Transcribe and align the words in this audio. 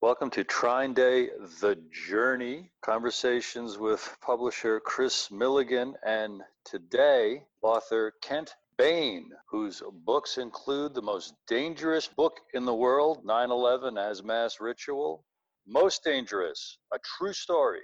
Welcome 0.00 0.30
to 0.30 0.44
Trine 0.44 0.94
Day 0.94 1.30
The 1.60 1.76
Journey, 1.90 2.70
conversations 2.82 3.78
with 3.78 4.16
publisher 4.22 4.78
Kris 4.78 5.28
Millegan, 5.32 5.94
and 6.06 6.40
today, 6.64 7.42
author 7.62 8.12
Kent 8.22 8.54
Bain, 8.76 9.32
whose 9.50 9.82
books 10.04 10.38
include 10.38 10.94
The 10.94 11.02
Most 11.02 11.34
Dangerous 11.48 12.06
Book 12.06 12.38
in 12.54 12.64
the 12.64 12.72
World 12.72 13.24
9 13.24 13.50
11 13.50 13.98
as 13.98 14.22
Mass 14.22 14.60
Ritual, 14.60 15.24
Most 15.66 16.04
Dangerous, 16.04 16.78
A 16.94 16.98
True 17.00 17.32
Story, 17.32 17.82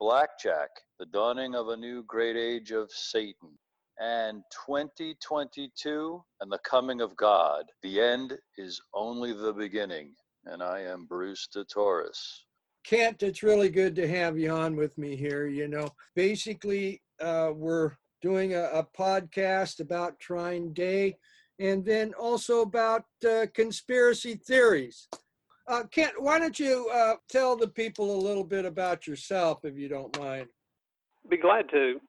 Blackjack, 0.00 0.70
The 0.98 1.06
Dawning 1.06 1.54
of 1.54 1.68
a 1.68 1.76
New 1.76 2.02
Great 2.02 2.36
Age 2.36 2.72
of 2.72 2.90
Satan, 2.90 3.56
and 4.00 4.42
2022 4.66 6.24
and 6.40 6.50
the 6.50 6.58
Coming 6.58 7.00
of 7.00 7.16
God. 7.16 7.66
The 7.84 8.00
end 8.00 8.36
is 8.58 8.80
only 8.92 9.32
the 9.32 9.52
beginning 9.52 10.16
and 10.46 10.62
I 10.62 10.80
am 10.80 11.06
Bruce 11.06 11.48
DeTorres. 11.54 12.40
Kent, 12.84 13.22
it's 13.22 13.42
really 13.42 13.70
good 13.70 13.94
to 13.96 14.06
have 14.06 14.38
you 14.38 14.50
on 14.50 14.76
with 14.76 14.96
me 14.98 15.16
here. 15.16 15.46
You 15.46 15.68
know, 15.68 15.88
basically, 16.14 17.02
uh, 17.20 17.50
we're 17.54 17.92
doing 18.20 18.54
a, 18.54 18.64
a, 18.64 18.86
podcast 18.98 19.80
about 19.80 20.18
Trine 20.18 20.72
Day 20.72 21.16
and 21.58 21.84
then 21.84 22.12
also 22.14 22.60
about 22.60 23.04
uh, 23.28 23.46
conspiracy 23.54 24.34
theories. 24.34 25.08
Uh, 25.66 25.84
Kent, 25.90 26.14
why 26.18 26.38
don't 26.38 26.58
you 26.58 26.90
uh, 26.92 27.14
tell 27.30 27.56
the 27.56 27.68
people 27.68 28.14
a 28.14 28.20
little 28.20 28.44
bit 28.44 28.66
about 28.66 29.06
yourself, 29.06 29.64
if 29.64 29.78
you 29.78 29.88
don't 29.88 30.18
mind? 30.18 30.48
Be 31.30 31.38
glad 31.38 31.70
to. 31.70 32.00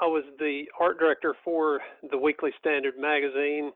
I 0.00 0.06
was 0.06 0.24
the 0.38 0.64
art 0.80 0.98
director 0.98 1.34
for 1.44 1.80
the 2.10 2.16
Weekly 2.16 2.52
Standard 2.58 2.94
magazine 2.98 3.72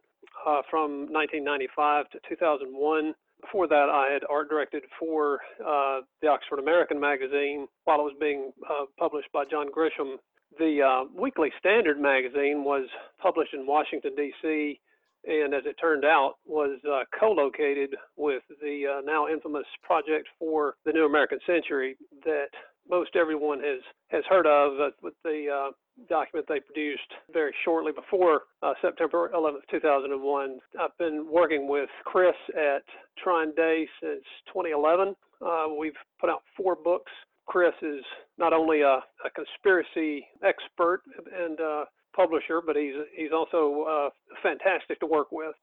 uh, 0.47 0.63
from 0.71 1.13
1995 1.13 2.09
to 2.11 2.19
2001 2.31 3.15
before 3.45 3.69
that, 3.69 3.89
I 3.91 4.13
had 4.13 4.23
art 4.31 4.49
directed 4.49 4.83
for 4.99 5.41
uh, 5.61 6.01
the 6.23 6.29
Oxford 6.29 6.59
American 6.59 6.99
magazine 6.99 7.67
while 7.85 8.01
it 8.01 8.05
was 8.05 8.17
being 8.19 8.53
uh, 8.69 8.87
published 8.99 9.29
by 9.33 9.45
John 9.51 9.67
Grisham. 9.71 10.17
The 10.59 10.83
uh, 10.83 11.05
Weekly 11.21 11.51
Standard 11.59 12.01
magazine 12.01 12.65
was 12.65 12.87
published 13.21 13.55
in 13.55 13.67
Washington, 13.67 14.13
D.C., 14.17 14.81
and 15.27 15.55
as 15.55 15.63
it 15.65 15.77
turned 15.81 16.05
out, 16.05 16.35
was 16.47 16.79
uh, 16.87 17.05
co-located 17.19 17.97
with 18.17 18.43
the 18.61 18.99
uh, 18.99 19.01
now 19.05 19.27
infamous 19.27 19.65
Project 19.83 20.29
for 20.39 20.75
the 20.85 20.93
New 20.93 21.07
American 21.07 21.39
Century 21.47 21.97
that 22.25 22.49
most 22.89 23.17
everyone 23.17 23.61
has 23.61 23.81
has 24.09 24.23
heard 24.29 24.47
of 24.47 24.79
uh, 24.79 24.91
with 25.03 25.15
the 25.25 25.71
document 26.09 26.47
they 26.49 26.61
produced 26.61 27.13
very 27.33 27.55
shortly 27.65 27.93
before 27.93 28.43
uh, 28.63 28.75
September 28.83 29.31
11th, 29.35 29.63
2001. 29.71 30.59
I've 30.81 30.97
been 30.99 31.27
working 31.31 31.69
with 31.69 31.89
Kris 32.05 32.35
at 32.57 32.83
Trine 33.23 33.55
Day 33.55 33.87
since 34.03 34.23
2011. 34.53 35.15
Uh, 35.45 35.67
we've 35.79 35.93
put 36.21 36.31
out 36.31 36.43
four 36.57 36.77
books. 36.77 37.13
Kris 37.47 37.75
is 37.83 38.03
not 38.39 38.53
only 38.53 38.81
a, 38.81 39.01
a 39.25 39.31
conspiracy 39.35 40.27
expert 40.43 41.03
and 41.39 41.61
uh, 41.61 41.85
publisher, 42.17 42.63
but 42.65 42.75
he's 42.77 42.95
he's 43.17 43.33
also 43.33 43.83
uh, 43.83 44.11
fantastic 44.43 44.99
to 45.01 45.07
work 45.07 45.31
with. 45.31 45.55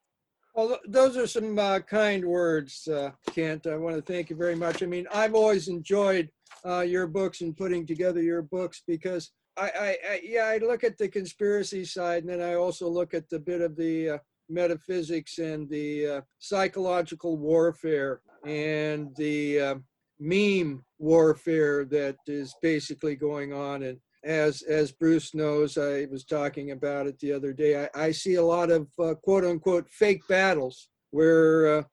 Well, 0.54 0.78
those 0.86 1.18
are 1.18 1.28
some 1.28 1.58
uh, 1.58 1.80
kind 1.80 2.26
words, 2.26 2.88
uh, 2.88 3.12
Kent. 3.34 3.68
I 3.68 3.78
want 3.78 3.96
to 3.96 4.02
thank 4.02 4.30
you 4.30 4.36
very 4.36 4.56
much. 4.56 4.84
I 4.84 4.86
mean, 4.86 5.08
I've 5.12 5.34
always 5.34 5.70
enjoyed 5.70 6.30
your 6.66 7.08
books 7.08 7.42
and 7.42 7.58
putting 7.58 7.88
together 7.88 8.22
your 8.22 8.44
books 8.44 8.84
because 8.86 9.32
I, 9.58 9.64
I, 9.64 9.98
I, 10.10 10.22
yeah, 10.24 10.46
I 10.46 10.58
look 10.58 10.84
at 10.84 10.98
the 10.98 11.08
conspiracy 11.08 11.86
side, 11.86 12.24
and 12.24 12.30
then 12.30 12.42
I 12.42 12.56
also 12.56 12.88
look 12.88 13.14
at 13.14 13.30
the 13.30 13.40
bit 13.40 13.62
of 13.62 13.76
the 13.76 14.12
uh, 14.12 14.18
metaphysics 14.50 15.38
and 15.40 15.70
the 15.70 16.08
uh, 16.08 16.22
psychological 16.40 17.38
warfare 17.38 18.22
and 18.46 19.16
the 19.18 19.60
uh, 19.60 19.76
meme 20.20 20.84
warfare 21.00 21.86
that 21.86 22.16
is 22.28 22.56
basically 22.62 23.16
going 23.16 23.54
on. 23.54 23.84
And 23.84 24.00
as 24.24 24.62
as 24.64 24.92
Bruce 24.92 25.34
knows, 25.34 25.78
I 25.78 26.08
was 26.12 26.24
talking 26.24 26.72
about 26.72 27.08
it 27.08 27.20
the 27.20 27.34
other 27.34 27.54
day. 27.54 27.84
I, 27.84 28.08
I 28.08 28.12
see 28.12 28.36
a 28.36 28.44
lot 28.44 28.72
of 28.72 28.88
uh, 29.00 29.16
quote 29.16 29.44
unquote 29.44 29.90
fake 29.90 30.22
battles 30.30 30.90
where, 31.10 31.80
uh, 31.80 31.84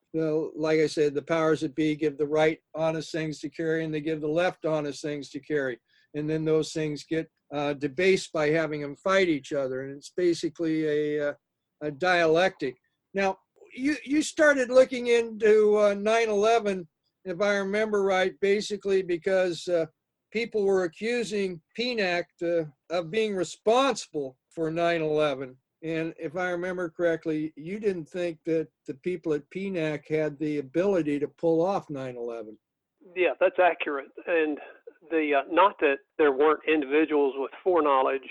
like 0.54 0.78
I 0.78 0.87
said, 0.87 1.12
the 1.12 1.22
powers 1.22 1.60
that 1.60 1.75
be 1.75 1.97
give 1.97 2.19
the 2.19 2.27
right 2.27 2.59
honest 2.75 3.10
things 3.10 3.41
to 3.41 3.49
carry, 3.49 3.84
and 3.84 3.93
they 3.93 4.00
give 4.00 4.21
the 4.21 4.28
left 4.28 4.65
honest 4.65 5.03
things 5.03 5.28
to 5.31 5.41
carry 5.41 5.78
and 6.19 6.29
then 6.29 6.45
those 6.45 6.73
things 6.73 7.05
get 7.05 7.29
uh, 7.53 7.73
debased 7.75 8.33
by 8.33 8.51
having 8.51 8.83
them 8.83 8.97
fight 8.97 9.29
each 9.29 9.53
other, 9.53 9.83
and 9.83 9.97
it's 9.97 10.12
basically 10.17 10.87
a, 10.87 11.31
uh, 11.31 11.33
a 11.83 11.91
dialectic. 11.91 12.77
Now, 13.15 13.39
you 13.75 13.97
you 14.05 14.23
started 14.23 14.71
looking 14.71 15.07
into 15.07 15.77
9/11, 15.97 16.81
uh, 16.81 16.84
if 17.25 17.41
I 17.41 17.55
remember 17.57 18.03
right, 18.03 18.34
basically 18.41 19.03
because 19.03 19.67
uh, 19.69 19.87
people 20.33 20.65
were 20.65 20.84
accusing 20.84 21.61
PNAC 21.78 22.25
of 22.91 23.11
being 23.11 23.34
responsible 23.34 24.37
for 24.51 24.71
9/11. 24.71 25.55
And 25.83 26.12
if 26.19 26.37
I 26.37 26.51
remember 26.51 26.91
correctly, 26.91 27.53
you 27.57 27.78
didn't 27.78 28.09
think 28.09 28.39
that 28.47 28.67
the 28.87 28.95
people 28.95 29.33
at 29.33 29.49
PNAC 29.51 30.09
had 30.09 30.37
the 30.39 30.59
ability 30.59 31.21
to 31.21 31.28
pull 31.28 31.65
off 31.65 31.89
9 31.89 32.17
11. 32.17 32.59
Yeah, 33.15 33.34
that's 33.41 33.59
accurate. 33.62 34.09
And 34.27 34.59
the 35.11 35.41
uh, 35.41 35.43
not 35.51 35.79
that 35.81 35.97
there 36.19 36.33
weren't 36.33 36.61
individuals 36.67 37.35
with 37.37 37.51
foreknowledge 37.63 38.29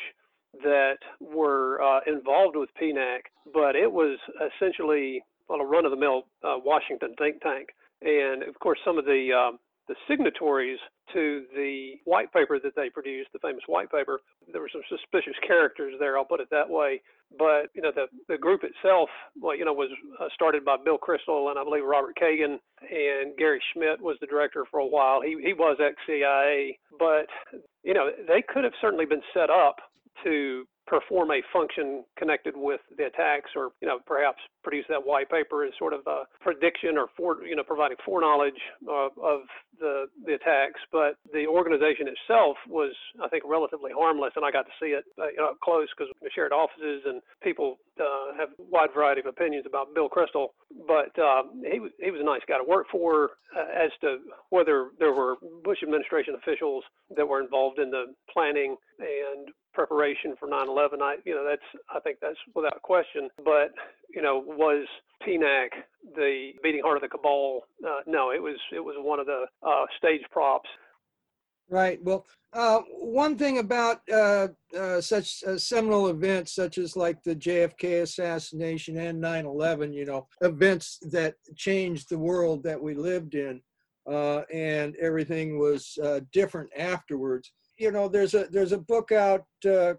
that 0.64 0.98
were 1.20 1.82
uh, 1.82 2.00
involved 2.08 2.56
with 2.56 2.70
PNAC, 2.82 3.20
but 3.54 3.76
it 3.76 3.92
was 3.92 4.18
essentially 4.56 5.22
well, 5.50 5.60
a 5.62 5.66
run-of-the-mill 5.66 6.24
uh, 6.44 6.56
Washington 6.64 7.16
think 7.18 7.42
tank. 7.42 7.70
And 8.02 8.44
of 8.44 8.60
course, 8.60 8.80
some 8.86 8.98
of 8.98 9.06
the 9.06 9.30
um, 9.34 9.60
the 9.88 9.96
signatories 10.08 10.80
to 11.14 11.46
the 11.56 11.94
white 12.06 12.32
paper 12.34 12.60
that 12.60 12.76
they 12.76 12.90
produced, 12.90 13.30
the 13.34 13.40
famous 13.40 13.64
white 13.68 13.92
paper, 13.92 14.20
there 14.52 14.62
were 14.62 14.70
some 14.72 14.82
suspicious 14.90 15.36
characters 15.46 15.94
there. 16.00 16.18
I'll 16.18 16.26
put 16.26 16.42
it 16.42 16.50
that 16.52 16.70
way. 16.70 17.02
But 17.38 17.70
you 17.74 17.82
know, 17.82 17.92
the 17.94 18.08
the 18.28 18.38
group 18.38 18.62
itself, 18.64 19.10
well, 19.42 19.56
you 19.56 19.66
know, 19.66 19.74
was 19.74 19.90
uh, 20.20 20.28
started 20.34 20.64
by 20.64 20.78
Bill 20.84 20.98
Kristol 20.98 21.50
and 21.50 21.60
I 21.60 21.64
believe 21.64 21.84
Robert 21.84 22.18
Kagan, 22.22 22.60
and 22.82 23.36
Gary 23.38 23.62
Schmitt 23.74 24.02
was 24.02 24.18
the 24.22 24.28
director 24.28 24.66
for 24.70 24.80
a 24.80 24.88
while. 24.88 25.22
He 25.22 25.36
he 25.44 25.54
was 25.54 25.78
ex 25.84 25.96
CIA, 26.06 26.78
but 27.00 27.28
you 27.84 27.94
know, 27.94 28.10
they 28.28 28.44
could 28.48 28.64
have 28.64 28.74
certainly 28.82 29.06
been 29.06 29.22
set 29.34 29.50
up 29.50 29.78
to 30.24 30.66
perform 30.88 31.32
a 31.32 31.42
function 31.52 32.04
connected 32.18 32.56
with 32.56 32.80
the 32.98 33.06
attacks 33.06 33.52
or 33.56 33.70
you 33.82 33.88
know 33.88 34.00
perhaps 34.06 34.40
produce 34.68 34.86
that 34.90 35.08
white 35.08 35.30
paper 35.30 35.64
as 35.64 35.72
sort 35.80 35.94
of 35.94 36.02
a 36.08 36.28
prediction 36.42 36.98
or 36.98 37.08
for 37.16 37.42
you 37.48 37.56
know 37.56 37.64
providing 37.64 37.96
foreknowledge 38.04 38.60
of, 38.84 39.12
of 39.24 39.48
the 39.80 40.08
the 40.26 40.34
attacks 40.34 40.82
but 40.92 41.16
the 41.32 41.48
organization 41.48 42.12
itself 42.12 42.58
was 42.68 42.92
i 43.24 43.30
think 43.30 43.44
relatively 43.48 43.92
harmless 43.96 44.34
and 44.36 44.44
i 44.44 44.52
got 44.52 44.66
to 44.66 44.76
see 44.76 44.92
it 44.92 45.06
uh, 45.18 45.32
you 45.32 45.38
know, 45.38 45.56
up 45.56 45.60
close 45.64 45.88
because 45.96 46.12
we 46.22 46.30
shared 46.36 46.52
offices 46.52 47.00
and 47.06 47.22
people 47.42 47.80
uh, 48.02 48.36
have 48.38 48.50
a 48.60 48.64
wide 48.68 48.90
variety 48.94 49.22
of 49.22 49.28
opinions 49.28 49.64
about 49.66 49.96
bill 49.96 50.10
kristol 50.10 50.52
but 50.86 51.16
um, 51.24 51.64
he, 51.72 51.80
was, 51.80 51.92
he 52.04 52.12
was 52.12 52.20
a 52.20 52.26
nice 52.26 52.44
guy 52.46 52.58
to 52.58 52.68
work 52.68 52.88
for 52.92 53.40
uh, 53.56 53.72
as 53.72 53.92
to 54.02 54.18
whether 54.50 54.92
there 55.00 55.14
were 55.14 55.36
bush 55.64 55.80
administration 55.82 56.36
officials 56.36 56.84
that 57.16 57.26
were 57.26 57.42
involved 57.42 57.80
in 57.80 57.90
the 57.90 58.14
planning 58.34 58.76
and 59.00 59.48
preparation 59.78 60.34
for 60.40 60.50
9/11. 60.50 61.02
I, 61.02 61.16
you 61.24 61.36
know, 61.36 61.46
that's 61.48 61.70
I 61.94 62.00
think 62.00 62.18
that's 62.20 62.38
without 62.56 62.82
question. 62.82 63.30
But 63.46 63.72
you 64.14 64.22
know, 64.22 64.44
was 64.46 64.86
PNAC 65.28 65.70
the 66.16 66.52
beating 66.64 66.82
heart 66.84 66.98
of 66.98 67.02
the 67.02 67.10
cabal? 67.10 67.62
Uh, 67.86 68.00
no, 68.06 68.32
it 68.32 68.42
was 68.42 68.58
it 68.74 68.80
was 68.80 68.96
one 69.00 69.20
of 69.20 69.26
the 69.26 69.46
uh, 69.66 69.86
stage 69.98 70.22
props. 70.32 70.70
Right. 71.70 72.02
Well, 72.02 72.26
uh, 72.54 72.80
one 72.90 73.38
thing 73.38 73.58
about 73.58 74.00
uh, 74.10 74.48
uh, 74.78 75.02
such 75.02 75.44
uh, 75.44 75.58
seminal 75.58 76.08
events, 76.08 76.56
such 76.56 76.78
as 76.78 76.96
like 76.96 77.22
the 77.24 77.36
JFK 77.36 78.04
assassination 78.04 78.98
and 78.98 79.22
9/11, 79.22 79.94
you 79.94 80.06
know, 80.06 80.28
events 80.42 81.00
that 81.12 81.36
changed 81.56 82.10
the 82.10 82.18
world 82.18 82.64
that 82.64 82.82
we 82.82 82.94
lived 82.94 83.36
in, 83.36 83.62
and 84.08 84.96
everything 84.96 85.60
was 85.60 86.00
different 86.32 86.70
afterwards 86.78 87.52
you 87.78 87.92
know, 87.92 88.08
there's 88.08 88.34
a 88.34 88.48
there's 88.52 88.72
a 88.72 88.78
book 88.78 89.12
out 89.12 89.46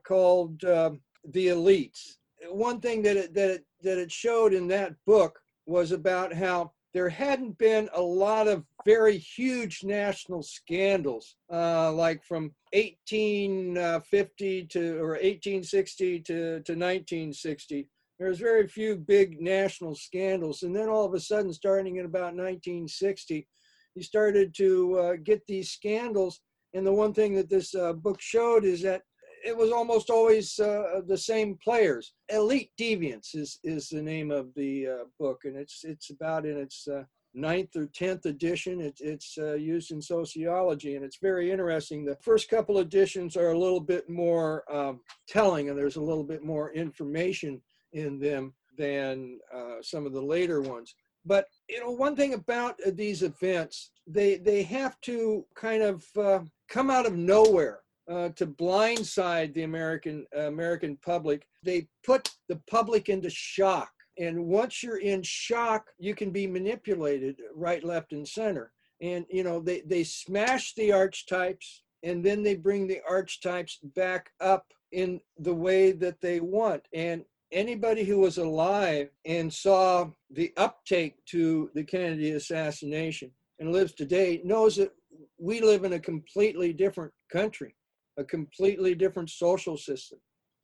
called 0.05 0.65
um, 0.65 1.00
The 1.33 1.49
Elites. 1.49 2.17
One 2.50 2.81
thing 2.81 3.03
that 3.03 3.17
it, 3.17 3.35
that 3.35 3.50
it, 3.50 3.65
that 3.83 3.99
it 3.99 4.11
showed 4.11 4.53
in 4.53 4.69
that 4.69 4.95
book 5.07 5.39
was 5.67 5.93
about 5.93 6.33
how 6.33 6.73
there 6.95 7.09
hadn't 7.09 7.59
been 7.59 7.89
a 7.95 8.01
lot 8.01 8.49
of 8.49 8.65
very 8.85 9.19
huge 9.19 9.85
national 9.85 10.43
scandals, 10.43 11.37
uh, 11.53 11.93
like 11.93 12.25
from 12.25 12.55
1850 12.73 14.65
to 14.65 14.97
or 14.99 15.11
1860 15.11 16.21
to, 16.21 16.35
to 16.35 16.73
1960. 16.73 17.89
There 18.19 18.29
was 18.29 18.39
very 18.39 18.67
few 18.67 18.97
big 18.97 19.41
national 19.41 19.95
scandals, 19.95 20.63
and 20.63 20.75
then 20.75 20.89
all 20.89 21.05
of 21.05 21.15
a 21.15 21.21
sudden, 21.21 21.53
starting 21.53 21.97
in 21.97 22.07
about 22.07 22.35
1960, 22.35 23.47
you 23.95 24.03
started 24.03 24.55
to 24.57 24.99
uh, 24.99 25.17
get 25.23 25.47
these 25.47 25.71
scandals 25.71 26.41
and 26.75 26.87
the 26.87 26.93
one 26.93 27.15
thing 27.15 27.35
that 27.35 27.49
this 27.49 27.75
uh, 27.75 27.93
book 27.93 28.21
showed 28.21 28.65
is 28.65 28.83
that 28.83 29.03
it 29.44 29.56
was 29.56 29.70
almost 29.70 30.11
always 30.11 30.58
uh, 30.58 31.00
the 31.06 31.19
same 31.19 31.58
players. 31.62 32.14
Elite 32.29 32.70
Deviance 32.79 33.35
is, 33.35 33.58
is 33.64 33.88
the 33.88 34.02
name 34.02 34.31
of 34.31 34.52
the 34.55 34.87
uh, 34.87 35.05
book, 35.19 35.43
and 35.44 35.56
it's 35.56 35.85
it's 35.85 36.11
about 36.11 36.46
in 36.46 36.56
its 36.56 36.87
uh, 36.88 37.05
ninth 37.35 37.76
or 37.76 37.87
tenth 37.87 38.26
edition. 38.26 38.81
It, 38.81 38.99
it's 39.00 39.37
uh, 39.38 39.55
used 39.55 39.90
in 39.90 40.00
sociology, 40.02 40.96
and 40.96 41.05
it's 41.05 41.19
very 41.20 41.50
interesting. 41.50 42.05
The 42.05 42.17
first 42.17 42.49
couple 42.49 42.79
editions 42.79 43.37
are 43.37 43.52
a 43.52 43.58
little 43.58 43.81
bit 43.81 44.08
more 44.08 44.64
um, 44.73 45.00
telling, 45.29 45.69
and 45.69 45.79
there's 45.79 45.96
a 45.96 46.02
little 46.02 46.25
bit 46.25 46.44
more 46.44 46.73
information 46.73 47.61
in 47.93 48.19
them 48.19 48.55
than 48.76 49.38
uh, 49.55 49.76
some 49.82 50.06
of 50.06 50.12
the 50.12 50.23
later 50.23 50.61
ones. 50.61 50.94
But 51.25 51.46
you 51.69 51.81
know, 51.81 51.90
one 51.90 52.17
thing 52.17 52.35
about 52.35 52.76
uh, 52.87 52.90
these 52.94 53.23
events, 53.23 53.90
they 54.06 54.37
they 54.37 54.62
have 54.64 55.00
to 55.02 55.44
kind 55.55 55.82
of 55.82 56.05
come 56.69 56.90
out 56.90 57.06
of 57.06 57.17
nowhere. 57.17 57.81
Uh, 58.09 58.31
to 58.31 58.47
blindside 58.47 59.53
the 59.53 59.65
American 59.65 60.25
uh, 60.35 60.47
American 60.47 60.97
public, 61.05 61.47
they 61.63 61.87
put 62.07 62.31
the 62.49 62.59
public 62.71 63.11
into 63.11 63.29
shock. 63.29 63.91
And 64.19 64.47
once 64.47 64.83
you're 64.83 65.01
in 65.01 65.23
shock 65.23 65.89
you 65.99 66.15
can 66.15 66.31
be 66.31 66.47
manipulated 66.47 67.37
right 67.55 67.85
left 67.85 68.13
and 68.13 68.27
center. 68.27 68.73
And 69.03 69.27
you 69.31 69.45
know 69.45 69.61
they 69.61 69.83
they 69.83 70.05
smash 70.05 70.75
the 70.75 70.91
archetypes 70.91 71.83
and 72.03 72.25
then 72.25 72.43
they 72.43 72.57
bring 72.57 72.87
the 72.87 73.01
archetypes 73.07 73.79
back 73.95 74.31
up 74.41 74.67
in 74.93 75.21
the 75.39 75.55
way 75.55 75.93
that 75.93 76.21
they 76.23 76.41
want. 76.41 76.89
And 76.95 77.25
anybody 77.53 78.05
who 78.05 78.21
was 78.21 78.39
alive 78.39 79.11
and 79.27 79.53
saw 79.53 80.09
the 80.31 80.53
uptake 80.57 81.17
to 81.27 81.71
the 81.75 81.85
kennedy 81.85 82.33
assassination 82.33 83.31
and 83.59 83.73
lives 83.73 83.93
today 83.93 84.41
knows 84.45 84.77
that 84.77 84.93
we 85.39 85.61
live 85.61 85.85
in 85.85 85.93
a 85.93 86.01
completely 86.01 86.73
different 86.73 87.13
country 87.31 87.75
a 88.19 88.25
completely 88.25 88.94
different 88.94 89.31
social 89.31 89.76
system 89.76 90.19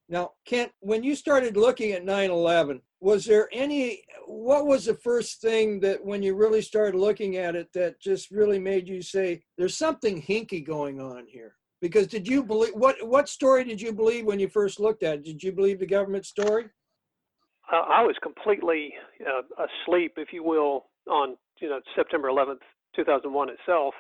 now, 0.09 0.33
Kent, 0.45 0.73
when 0.81 1.03
you 1.03 1.15
started 1.15 1.57
looking 1.57 1.93
at 1.93 2.05
9 2.05 2.31
11, 2.31 2.83
was 3.01 3.25
there 3.25 3.49
any, 3.53 4.03
what 4.27 4.67
was 4.67 4.85
the 4.85 4.95
first 4.95 5.41
thing 5.41 5.81
that 5.81 6.05
when 6.05 6.23
you 6.23 6.35
really 6.35 6.63
started 6.63 6.99
looking 6.99 7.37
at 7.37 7.57
it 7.57 7.73
that 7.73 8.01
just 8.01 8.31
really 8.31 8.59
made 8.59 8.89
you 8.89 9.01
say, 9.03 9.43
there's 9.57 9.77
something 9.77 10.21
hinky 10.21 10.65
going 10.65 11.01
on 11.01 11.27
here? 11.27 11.57
Because 11.81 12.07
did 12.07 12.29
you 12.29 12.43
believe, 12.43 12.75
what, 12.75 12.97
what 13.07 13.29
story 13.29 13.65
did 13.65 13.81
you 13.81 13.93
believe 13.93 14.27
when 14.27 14.39
you 14.39 14.49
first 14.49 14.79
looked 14.79 15.03
at 15.03 15.17
it? 15.17 15.25
Did 15.25 15.43
you 15.43 15.53
believe 15.53 15.79
the 15.79 15.87
government 15.87 16.27
story? 16.27 16.67
Uh, 17.73 17.77
I 17.77 18.03
was 18.03 18.17
completely 18.23 18.93
uh, 19.27 19.65
asleep, 19.65 20.15
if 20.17 20.29
you 20.33 20.43
will, 20.43 20.87
on 21.09 21.37
you 21.61 21.69
know 21.69 21.81
September 21.97 22.29
11th, 22.29 22.61
2001 22.95 23.49
itself, 23.51 23.95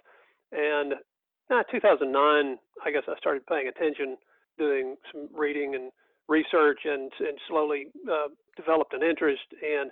and 0.52 0.94
uh, 1.50 1.62
2009. 1.70 2.58
I 2.84 2.90
guess 2.90 3.02
I 3.08 3.16
started 3.18 3.46
paying 3.46 3.68
attention 3.68 4.16
doing 4.58 4.96
some 5.12 5.28
reading 5.34 5.74
and 5.74 5.90
research 6.28 6.80
and 6.84 7.10
and 7.20 7.38
slowly 7.48 7.86
uh, 8.10 8.28
developed 8.56 8.94
an 8.94 9.02
interest 9.02 9.44
and 9.62 9.90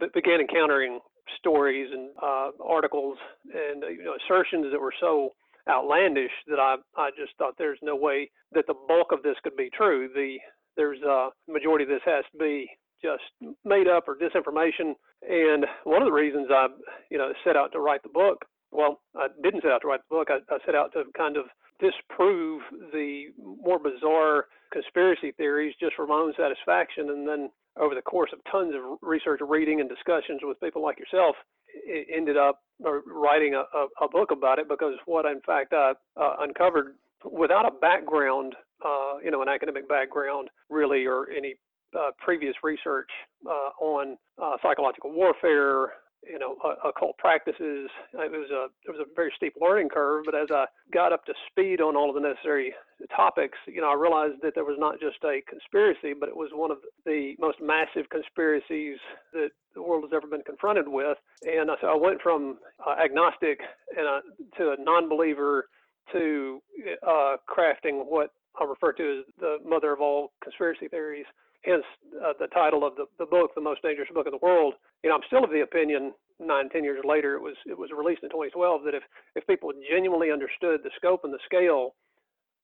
b- 0.00 0.06
began 0.14 0.40
encountering 0.40 1.00
stories 1.38 1.88
and 1.92 2.10
uh, 2.22 2.50
articles 2.64 3.16
and 3.52 3.84
uh, 3.84 3.88
you 3.88 4.04
know 4.04 4.14
assertions 4.24 4.66
that 4.72 4.80
were 4.80 4.94
so 5.00 5.30
outlandish 5.68 6.32
that 6.46 6.58
I 6.58 6.76
I 6.96 7.10
just 7.10 7.32
thought 7.38 7.54
there's 7.58 7.78
no 7.82 7.96
way 7.96 8.30
that 8.52 8.66
the 8.66 8.74
bulk 8.88 9.12
of 9.12 9.22
this 9.22 9.36
could 9.42 9.56
be 9.56 9.70
true. 9.76 10.08
The 10.14 10.38
there's 10.76 11.00
a 11.06 11.10
uh, 11.10 11.30
majority 11.48 11.84
of 11.84 11.90
this 11.90 12.02
has 12.04 12.24
to 12.32 12.38
be 12.38 12.68
just 13.02 13.22
made 13.64 13.86
up 13.86 14.08
or 14.08 14.16
disinformation. 14.16 14.94
And 15.28 15.66
one 15.84 16.02
of 16.02 16.06
the 16.06 16.12
reasons 16.12 16.48
I 16.50 16.66
you 17.10 17.18
know 17.18 17.32
set 17.44 17.56
out 17.56 17.72
to 17.72 17.80
write 17.80 18.02
the 18.02 18.10
book, 18.10 18.44
well, 18.74 19.00
I 19.16 19.28
didn't 19.42 19.62
set 19.62 19.70
out 19.70 19.82
to 19.82 19.88
write 19.88 20.00
the 20.08 20.14
book. 20.14 20.28
I, 20.30 20.38
I 20.52 20.58
set 20.66 20.74
out 20.74 20.92
to 20.92 21.04
kind 21.16 21.36
of 21.36 21.46
disprove 21.80 22.62
the 22.92 23.26
more 23.38 23.78
bizarre 23.78 24.46
conspiracy 24.72 25.32
theories 25.32 25.74
just 25.80 25.94
for 25.94 26.06
my 26.06 26.14
own 26.14 26.34
satisfaction. 26.36 27.10
And 27.10 27.26
then 27.26 27.50
over 27.80 27.94
the 27.94 28.02
course 28.02 28.30
of 28.32 28.40
tons 28.50 28.74
of 28.74 28.98
research, 29.00 29.40
reading, 29.46 29.80
and 29.80 29.88
discussions 29.88 30.40
with 30.42 30.60
people 30.60 30.82
like 30.82 30.98
yourself, 30.98 31.36
it 31.72 32.08
ended 32.14 32.36
up 32.36 32.62
writing 32.80 33.54
a, 33.54 33.64
a, 33.76 34.06
a, 34.06 34.08
book 34.08 34.30
about 34.30 34.58
it 34.58 34.68
because 34.68 34.94
what 35.06 35.26
in 35.26 35.40
fact 35.40 35.72
I 35.72 35.92
uh, 36.16 36.36
uncovered 36.40 36.94
without 37.24 37.66
a 37.66 37.70
background, 37.70 38.54
uh, 38.84 39.18
you 39.24 39.30
know, 39.30 39.42
an 39.42 39.48
academic 39.48 39.88
background 39.88 40.50
really, 40.70 41.06
or 41.06 41.28
any 41.36 41.54
uh, 41.96 42.10
previous 42.18 42.54
research 42.62 43.08
uh, 43.46 43.70
on 43.80 44.16
uh, 44.42 44.56
psychological 44.62 45.12
warfare, 45.12 45.92
you 46.30 46.38
know 46.38 46.56
occult 46.84 47.16
practices. 47.18 47.88
It 48.12 48.30
was 48.30 48.50
a 48.50 48.66
it 48.86 48.90
was 48.90 49.00
a 49.00 49.14
very 49.14 49.32
steep 49.36 49.54
learning 49.60 49.88
curve, 49.88 50.24
but 50.24 50.34
as 50.34 50.48
I 50.50 50.66
got 50.92 51.12
up 51.12 51.24
to 51.26 51.34
speed 51.50 51.80
on 51.80 51.96
all 51.96 52.08
of 52.08 52.14
the 52.14 52.26
necessary 52.28 52.74
topics, 53.14 53.58
you 53.66 53.80
know, 53.80 53.90
I 53.90 53.94
realized 53.94 54.42
that 54.42 54.54
there 54.54 54.64
was 54.64 54.76
not 54.78 55.00
just 55.00 55.18
a 55.24 55.40
conspiracy, 55.48 56.14
but 56.18 56.28
it 56.28 56.36
was 56.36 56.50
one 56.52 56.70
of 56.70 56.78
the 57.04 57.34
most 57.38 57.58
massive 57.60 58.08
conspiracies 58.10 58.98
that 59.32 59.50
the 59.74 59.82
world 59.82 60.04
has 60.04 60.12
ever 60.14 60.26
been 60.26 60.42
confronted 60.42 60.86
with. 60.86 61.18
And 61.42 61.70
so 61.80 61.88
I 61.88 61.96
went 61.96 62.22
from 62.22 62.58
uh, 62.86 62.94
agnostic 63.02 63.60
and 63.96 64.06
a, 64.06 64.20
to 64.58 64.70
a 64.72 64.76
non-believer 64.78 65.66
to 66.12 66.60
uh, 67.06 67.36
crafting 67.48 68.04
what 68.04 68.30
I 68.60 68.64
refer 68.64 68.92
to 68.92 69.20
as 69.20 69.34
the 69.40 69.56
mother 69.64 69.92
of 69.92 70.00
all 70.00 70.32
conspiracy 70.42 70.88
theories 70.88 71.26
hence 71.64 71.84
uh, 72.24 72.32
the 72.38 72.46
title 72.48 72.86
of 72.86 72.94
the, 72.96 73.06
the 73.18 73.26
book, 73.26 73.54
The 73.54 73.60
Most 73.60 73.82
Dangerous 73.82 74.08
Book 74.12 74.26
in 74.26 74.32
the 74.32 74.42
World. 74.42 74.74
You 75.02 75.10
know, 75.10 75.16
I'm 75.16 75.26
still 75.26 75.44
of 75.44 75.50
the 75.50 75.62
opinion 75.62 76.12
nine, 76.40 76.68
ten 76.70 76.84
years 76.84 77.04
later, 77.04 77.34
it 77.34 77.42
was 77.42 77.56
it 77.66 77.78
was 77.78 77.90
released 77.96 78.22
in 78.22 78.30
2012, 78.30 78.84
that 78.84 78.94
if 78.94 79.02
if 79.34 79.46
people 79.46 79.70
genuinely 79.90 80.30
understood 80.30 80.80
the 80.82 80.90
scope 80.96 81.24
and 81.24 81.32
the 81.32 81.42
scale 81.44 81.94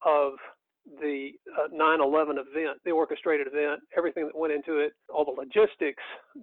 of 0.05 0.33
the 1.01 1.31
uh, 1.59 1.69
9/11 1.69 2.39
event, 2.39 2.79
the 2.85 2.91
orchestrated 2.91 3.47
event, 3.47 3.81
everything 3.97 4.27
that 4.27 4.37
went 4.37 4.53
into 4.53 4.79
it, 4.79 4.93
all 5.13 5.25
the 5.25 5.31
logistics, 5.31 6.03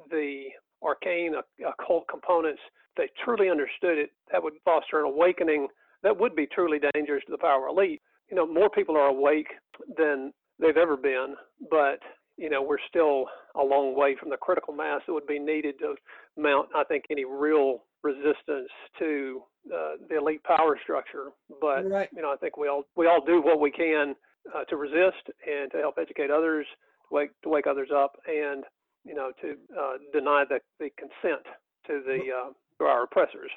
the 0.09 0.45
arcane 0.83 1.33
occult 1.67 2.07
components, 2.07 2.61
they 2.95 3.09
truly 3.23 3.49
understood 3.49 3.97
it. 3.97 4.11
That 4.31 4.43
would 4.43 4.53
foster 4.63 4.99
an 4.99 5.05
awakening 5.05 5.67
that 6.03 6.17
would 6.17 6.35
be 6.35 6.47
truly 6.47 6.79
dangerous 6.93 7.23
to 7.25 7.31
the 7.31 7.37
power 7.37 7.67
elite. 7.67 8.01
You 8.29 8.35
know, 8.35 8.45
more 8.45 8.69
people 8.69 8.95
are 8.95 9.07
awake 9.07 9.47
than 9.97 10.31
they've 10.59 10.77
ever 10.77 10.97
been, 10.97 11.35
but 11.69 11.99
you 12.37 12.49
know, 12.49 12.61
we're 12.61 12.77
still 12.87 13.25
a 13.55 13.63
long 13.63 13.95
way 13.95 14.15
from 14.19 14.29
the 14.29 14.37
critical 14.37 14.73
mass 14.73 15.01
that 15.07 15.13
would 15.13 15.27
be 15.27 15.39
needed 15.39 15.79
to 15.79 15.95
mount, 16.37 16.69
I 16.75 16.83
think, 16.83 17.05
any 17.09 17.25
real 17.25 17.83
resistance 18.03 18.69
to 18.99 19.41
uh, 19.73 19.93
the 20.07 20.17
elite 20.17 20.43
power 20.43 20.77
structure. 20.81 21.31
But 21.59 21.89
right. 21.89 22.09
you 22.15 22.21
know, 22.21 22.31
I 22.31 22.37
think 22.37 22.57
we 22.57 22.67
all 22.67 22.83
we 22.95 23.07
all 23.07 23.23
do 23.25 23.41
what 23.41 23.59
we 23.59 23.71
can 23.71 24.15
uh, 24.55 24.63
to 24.65 24.75
resist 24.77 25.29
and 25.45 25.71
to 25.71 25.79
help 25.79 25.97
educate 25.99 26.29
others, 26.29 26.65
to 27.09 27.15
wake 27.15 27.31
to 27.43 27.49
wake 27.49 27.67
others 27.67 27.89
up, 27.93 28.17
and 28.27 28.63
you 29.03 29.15
know, 29.15 29.31
to 29.41 29.55
uh, 29.77 29.93
deny 30.13 30.43
the, 30.47 30.59
the 30.79 30.89
consent 30.97 31.45
to 31.87 32.01
the 32.05 32.19
uh, 32.31 32.49
to 32.79 32.85
our 32.85 33.03
oppressors. 33.03 33.49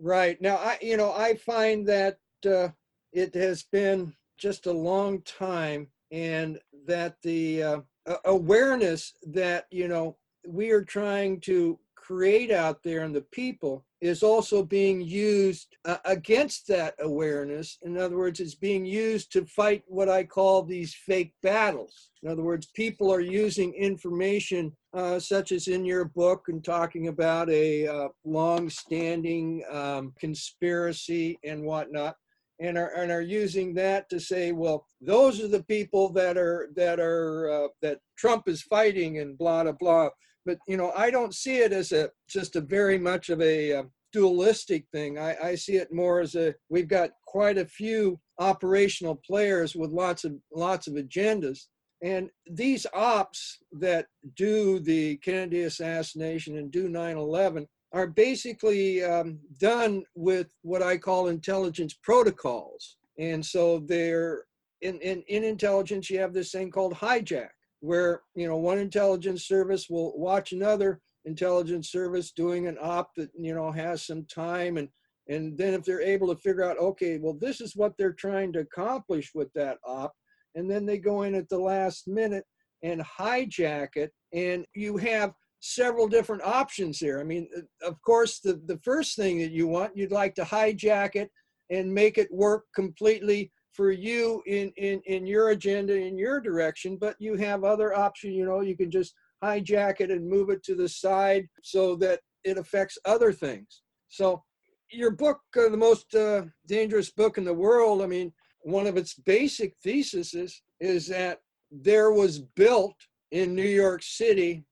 Right 0.00 0.40
now, 0.40 0.56
I 0.56 0.78
you 0.82 0.96
know 0.96 1.12
I 1.12 1.36
find 1.36 1.86
that 1.86 2.18
uh, 2.44 2.68
it 3.12 3.34
has 3.34 3.62
been 3.62 4.14
just 4.36 4.66
a 4.66 4.72
long 4.72 5.22
time, 5.22 5.88
and 6.10 6.58
that 6.86 7.16
the 7.22 7.62
uh, 7.62 7.80
awareness 8.24 9.14
that 9.26 9.66
you 9.70 9.88
know 9.88 10.16
we 10.46 10.70
are 10.70 10.84
trying 10.84 11.40
to 11.40 11.78
create 12.06 12.52
out 12.52 12.82
there 12.84 13.02
in 13.02 13.12
the 13.12 13.26
people 13.32 13.84
is 14.00 14.22
also 14.22 14.62
being 14.62 15.00
used 15.00 15.76
uh, 15.84 15.96
against 16.04 16.68
that 16.68 16.94
awareness. 17.00 17.78
In 17.82 17.98
other 17.98 18.16
words, 18.16 18.38
it's 18.38 18.54
being 18.54 18.84
used 18.84 19.32
to 19.32 19.44
fight 19.46 19.82
what 19.88 20.08
I 20.08 20.22
call 20.22 20.62
these 20.62 20.94
fake 20.94 21.32
battles. 21.42 22.10
In 22.22 22.30
other 22.30 22.42
words, 22.42 22.66
people 22.66 23.12
are 23.12 23.20
using 23.20 23.72
information 23.74 24.72
uh, 24.94 25.18
such 25.18 25.50
as 25.50 25.66
in 25.66 25.84
your 25.84 26.04
book 26.04 26.44
and 26.46 26.62
talking 26.62 27.08
about 27.08 27.50
a 27.50 27.88
uh, 27.88 28.08
long 28.24 28.70
standing 28.70 29.64
um, 29.70 30.12
conspiracy 30.18 31.38
and 31.42 31.64
whatnot 31.64 32.16
and 32.60 32.78
are 32.78 32.92
and 32.96 33.10
are 33.10 33.22
using 33.22 33.74
that 33.74 34.08
to 34.10 34.20
say, 34.20 34.52
well, 34.52 34.86
those 35.00 35.42
are 35.42 35.48
the 35.48 35.64
people 35.64 36.08
that 36.10 36.36
are 36.36 36.68
that 36.76 36.98
are 37.00 37.50
uh, 37.50 37.68
that 37.82 37.98
Trump 38.16 38.48
is 38.48 38.62
fighting 38.62 39.18
and 39.18 39.36
blah 39.38 39.62
blah 39.64 39.72
blah. 39.72 40.08
But 40.44 40.58
you 40.66 40.76
know, 40.76 40.92
I 40.96 41.10
don't 41.10 41.34
see 41.34 41.58
it 41.58 41.72
as 41.72 41.92
a 41.92 42.10
just 42.28 42.56
a 42.56 42.60
very 42.60 42.98
much 42.98 43.28
of 43.28 43.40
a 43.40 43.72
uh, 43.72 43.82
dualistic 44.12 44.86
thing. 44.92 45.18
I, 45.18 45.36
I 45.42 45.54
see 45.54 45.76
it 45.76 45.92
more 45.92 46.20
as 46.20 46.34
a 46.34 46.54
we've 46.68 46.88
got 46.88 47.10
quite 47.26 47.58
a 47.58 47.66
few 47.66 48.18
operational 48.38 49.16
players 49.26 49.74
with 49.74 49.90
lots 49.90 50.24
of 50.24 50.34
lots 50.52 50.86
of 50.86 50.94
agendas. 50.94 51.60
And 52.02 52.28
these 52.50 52.86
ops 52.92 53.58
that 53.72 54.06
do 54.36 54.80
the 54.80 55.16
Kennedy 55.18 55.62
assassination 55.62 56.58
and 56.58 56.70
do 56.70 56.88
9 56.88 57.16
11 57.16 57.66
are 57.96 58.06
basically 58.06 59.02
um, 59.02 59.38
done 59.58 60.04
with 60.14 60.48
what 60.60 60.82
I 60.82 60.98
call 60.98 61.28
intelligence 61.28 61.94
protocols. 61.94 62.98
And 63.18 63.44
so 63.44 63.78
they're 63.78 64.44
in, 64.82 65.00
in, 65.00 65.22
in 65.28 65.44
intelligence, 65.44 66.10
you 66.10 66.18
have 66.18 66.34
this 66.34 66.52
thing 66.52 66.70
called 66.70 66.92
hijack, 66.92 67.48
where 67.80 68.20
you 68.34 68.46
know 68.46 68.58
one 68.58 68.78
intelligence 68.78 69.48
service 69.48 69.88
will 69.88 70.12
watch 70.18 70.52
another 70.52 71.00
intelligence 71.24 71.90
service 71.90 72.32
doing 72.32 72.66
an 72.66 72.76
op 72.82 73.14
that 73.16 73.30
you 73.34 73.54
know 73.54 73.72
has 73.72 74.06
some 74.06 74.24
time 74.26 74.76
and 74.76 74.88
and 75.28 75.56
then 75.58 75.74
if 75.74 75.82
they're 75.84 76.00
able 76.00 76.28
to 76.28 76.40
figure 76.40 76.64
out 76.64 76.78
okay 76.78 77.18
well 77.18 77.36
this 77.40 77.60
is 77.60 77.76
what 77.76 77.92
they're 77.96 78.12
trying 78.12 78.52
to 78.52 78.60
accomplish 78.60 79.32
with 79.34 79.52
that 79.54 79.78
op 79.84 80.12
and 80.54 80.70
then 80.70 80.86
they 80.86 80.98
go 80.98 81.22
in 81.22 81.34
at 81.34 81.48
the 81.48 81.58
last 81.58 82.08
minute 82.08 82.44
and 82.82 83.02
hijack 83.02 83.96
it 83.96 84.10
and 84.32 84.64
you 84.74 84.96
have 84.96 85.32
several 85.74 86.06
different 86.06 86.42
options 86.42 86.98
here. 86.98 87.20
I 87.20 87.24
mean, 87.24 87.48
uh, 87.56 87.88
of 87.88 88.00
course, 88.02 88.40
the, 88.40 88.60
the 88.66 88.78
first 88.84 89.16
thing 89.16 89.38
that 89.40 89.52
you 89.52 89.66
want, 89.66 89.96
you'd 89.96 90.12
like 90.12 90.34
to 90.36 90.42
hijack 90.42 91.16
it 91.16 91.30
and 91.70 91.92
make 91.92 92.18
it 92.18 92.32
work 92.32 92.64
completely 92.74 93.50
for 93.72 93.90
you 93.90 94.42
in, 94.46 94.72
in, 94.76 95.02
in 95.06 95.26
your 95.26 95.50
agenda, 95.50 95.94
in 95.94 96.16
your 96.16 96.40
direction, 96.40 96.96
but 96.96 97.16
you 97.18 97.36
have 97.36 97.64
other 97.64 97.94
options. 97.94 98.34
You 98.34 98.46
know, 98.46 98.60
you 98.60 98.76
can 98.76 98.90
just 98.90 99.14
hijack 99.44 100.00
it 100.00 100.10
and 100.10 100.28
move 100.28 100.50
it 100.50 100.62
to 100.64 100.74
the 100.74 100.88
side 100.88 101.46
so 101.62 101.94
that 101.96 102.20
it 102.44 102.56
affects 102.58 102.96
other 103.04 103.32
things. 103.32 103.82
So, 104.08 104.42
your 104.90 105.10
book, 105.10 105.40
uh, 105.56 105.68
the 105.68 105.76
most 105.76 106.14
uh, 106.14 106.42
dangerous 106.68 107.10
book 107.10 107.38
in 107.38 107.44
the 107.44 107.52
world, 107.52 108.02
I 108.02 108.06
mean, 108.06 108.32
one 108.60 108.86
of 108.86 108.96
its 108.96 109.14
basic 109.14 109.76
theses 109.82 110.32
is, 110.32 110.62
is 110.80 111.08
that 111.08 111.40
there 111.72 112.12
was 112.12 112.38
built 112.38 112.94
in 113.32 113.54
New 113.54 113.62
York 113.62 114.02
City 114.04 114.64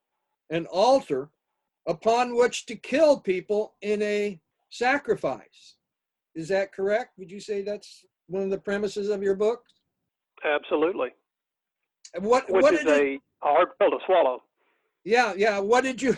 an 0.50 0.66
altar 0.66 1.30
upon 1.86 2.36
which 2.36 2.66
to 2.66 2.76
kill 2.76 3.18
people 3.20 3.74
in 3.82 4.00
a 4.02 4.40
sacrifice. 4.70 5.76
Is 6.34 6.48
that 6.48 6.72
correct? 6.72 7.18
Would 7.18 7.30
you 7.30 7.40
say 7.40 7.62
that's 7.62 8.04
one 8.26 8.42
of 8.42 8.50
the 8.50 8.58
premises 8.58 9.08
of 9.08 9.22
your 9.22 9.34
book? 9.34 9.62
Absolutely. 10.44 11.08
And 12.14 12.24
what 12.24 12.50
Which 12.50 12.62
what 12.62 12.74
is 12.74 12.86
a 12.86 13.18
hard 13.40 13.68
pill 13.78 13.90
to 13.90 13.98
swallow. 14.06 14.42
yeah 15.04 15.34
yeah 15.36 15.58
what 15.58 15.84
did 15.84 16.00
you 16.00 16.16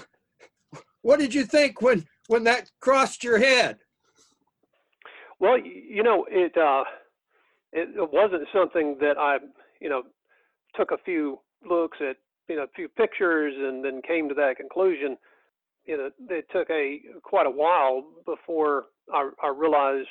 what 1.03 1.19
did 1.19 1.33
you 1.35 1.45
think 1.45 1.81
when 1.83 2.05
when 2.29 2.45
that 2.45 2.71
crossed 2.81 3.23
your 3.23 3.39
head? 3.39 3.79
Well, 5.39 5.59
you 5.59 6.03
know, 6.03 6.27
it 6.31 6.57
uh, 6.57 6.85
it 7.73 7.89
it 7.95 8.11
wasn't 8.13 8.49
something 8.53 8.97
that 9.01 9.17
I, 9.19 9.39
you 9.81 9.89
know, 9.89 10.03
took 10.75 10.91
a 10.91 10.99
few 11.05 11.39
looks 11.69 11.99
at, 12.01 12.17
you 12.49 12.57
know, 12.57 12.65
a 12.65 12.75
few 12.75 12.89
pictures 12.89 13.55
and 13.57 13.85
then 13.85 14.01
came 14.07 14.29
to 14.29 14.35
that 14.35 14.57
conclusion. 14.57 15.17
You 15.85 15.97
know, 15.97 16.11
it 16.31 16.47
took 16.53 16.69
a 16.71 16.99
quite 17.23 17.47
a 17.47 17.51
while 17.51 18.05
before 18.25 18.85
I, 19.13 19.31
I 19.43 19.49
realized 19.49 20.09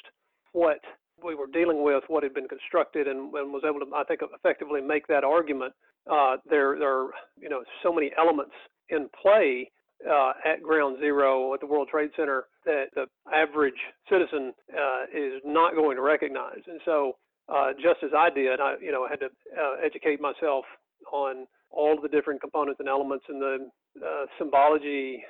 what 0.54 0.80
we 1.24 1.36
were 1.36 1.48
dealing 1.48 1.84
with, 1.84 2.04
what 2.08 2.24
had 2.24 2.34
been 2.34 2.48
constructed, 2.48 3.08
and, 3.08 3.34
and 3.34 3.52
was 3.52 3.64
able 3.68 3.80
to, 3.80 3.86
I 3.96 4.04
think, 4.04 4.22
effectively 4.22 4.82
make 4.82 5.08
that 5.08 5.24
argument. 5.24 5.74
Uh, 6.10 6.38
there, 6.50 6.78
there 6.78 6.94
are, 6.94 7.10
you 7.40 7.50
know, 7.50 7.64
so 7.84 7.92
many 7.92 8.12
elements 8.18 8.54
in 8.90 9.10
play 9.22 9.72
uh, 10.10 10.34
at 10.46 10.62
ground 10.62 10.98
zero 11.00 11.54
at 11.54 11.60
the 11.60 11.66
World 11.66 11.88
Trade 11.90 12.12
Center 12.16 12.46
that 12.66 12.86
the 12.96 13.06
average 13.34 13.80
citizen 14.10 14.54
uh, 14.72 15.04
is 15.14 15.42
not 15.46 15.74
going 15.74 15.96
to 15.96 16.02
recognize. 16.02 16.62
And 16.68 16.80
so, 16.86 17.18
uh, 17.48 17.72
just 17.74 18.04
as 18.04 18.12
I 18.16 18.30
did, 18.30 18.60
I 18.60 18.76
you 18.82 18.92
know 18.92 19.08
had 19.08 19.20
to 19.20 19.28
uh, 19.28 19.76
educate 19.84 20.20
myself 20.20 20.66
on 21.12 21.48
all 21.76 22.00
the 22.02 22.10
different 22.10 22.42
components 22.42 22.80
and 22.80 22.90
elements 22.90 23.26
and 23.30 23.42
the 23.42 23.58
uh, 24.04 24.26
symbology 24.38 25.24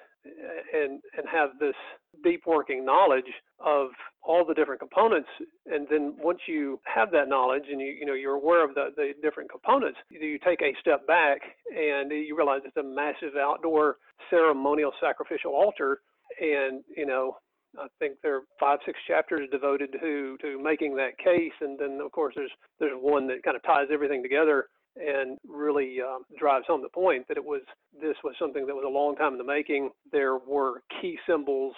and 0.73 1.01
and 1.17 1.27
have 1.31 1.49
this 1.59 1.75
deep 2.23 2.43
working 2.47 2.85
knowledge 2.85 3.29
of 3.59 3.89
all 4.23 4.43
the 4.45 4.53
different 4.53 4.79
components. 4.79 5.29
And 5.65 5.87
then 5.89 6.15
once 6.17 6.39
you 6.47 6.79
have 6.85 7.11
that 7.11 7.27
knowledge 7.27 7.63
and 7.71 7.79
you 7.79 7.87
you 7.87 8.05
know 8.05 8.13
you're 8.13 8.35
aware 8.35 8.67
of 8.67 8.75
the, 8.75 8.89
the 8.95 9.11
different 9.21 9.51
components 9.51 9.99
you 10.09 10.39
take 10.39 10.61
a 10.61 10.73
step 10.79 11.05
back 11.07 11.39
and 11.69 12.11
you 12.11 12.35
realize 12.35 12.61
it's 12.65 12.77
a 12.77 12.83
massive 12.83 13.35
outdoor 13.39 13.97
ceremonial 14.29 14.91
sacrificial 15.01 15.51
altar. 15.51 16.01
And 16.39 16.83
you 16.95 17.05
know 17.05 17.37
I 17.77 17.87
think 17.99 18.15
there 18.23 18.37
are 18.37 18.41
five, 18.59 18.79
six 18.85 18.97
chapters 19.07 19.49
devoted 19.51 19.91
to 19.99 20.37
to 20.41 20.61
making 20.61 20.95
that 20.95 21.17
case, 21.17 21.53
and 21.61 21.77
then 21.77 21.99
of 22.03 22.11
course 22.11 22.33
there's 22.35 22.51
there's 22.79 22.97
one 22.99 23.27
that 23.27 23.43
kind 23.43 23.55
of 23.55 23.63
ties 23.63 23.87
everything 23.91 24.23
together 24.23 24.67
and 24.95 25.37
really 25.47 25.97
um, 26.01 26.23
drives 26.39 26.65
home 26.67 26.81
the 26.81 26.89
point 26.89 27.27
that 27.27 27.37
it 27.37 27.43
was 27.43 27.61
this 28.01 28.15
was 28.23 28.35
something 28.39 28.65
that 28.65 28.75
was 28.75 28.85
a 28.85 28.89
long 28.89 29.15
time 29.15 29.33
in 29.33 29.37
the 29.37 29.43
making. 29.43 29.89
There 30.11 30.37
were 30.37 30.81
key 31.01 31.17
symbols 31.27 31.73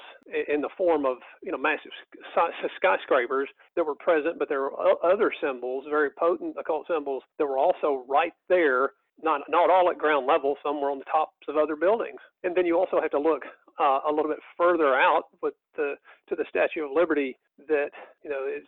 in 0.48 0.62
the 0.62 0.70
form 0.78 1.06
of 1.06 1.18
you 1.44 1.52
know 1.52 1.58
massive 1.58 1.92
skyscrapers 2.78 3.50
that 3.76 3.86
were 3.86 3.96
present, 3.96 4.40
but 4.40 4.50
there 4.50 4.62
were 4.62 4.74
other 5.04 5.32
symbols, 5.42 5.86
very 5.90 6.10
potent 6.18 6.56
occult 6.60 6.88
symbols 6.88 7.24
that 7.38 7.46
were 7.46 7.58
also 7.58 8.06
right 8.08 8.34
there. 8.50 8.92
Not 9.22 9.42
not 9.50 9.72
all 9.72 9.90
at 9.90 9.98
ground 9.98 10.28
level. 10.28 10.56
Some 10.64 10.80
were 10.80 10.92
on 10.92 11.00
the 11.00 11.06
tops 11.12 11.34
of 11.48 11.58
other 11.58 11.76
buildings, 11.76 12.20
and 12.44 12.56
then 12.56 12.68
you 12.68 12.78
also 12.78 13.02
have 13.02 13.10
to 13.12 13.20
look 13.20 13.44
uh, 13.80 14.00
a 14.08 14.12
little 14.12 14.30
bit 14.30 14.40
further 14.56 14.94
out 14.94 15.24
with 15.42 15.56
the 15.76 15.96
to 16.30 16.36
the 16.36 16.46
Statue 16.50 16.86
of 16.86 16.92
Liberty 16.94 17.38
that 17.68 17.90
you 18.24 18.30
know 18.30 18.42
it's 18.46 18.68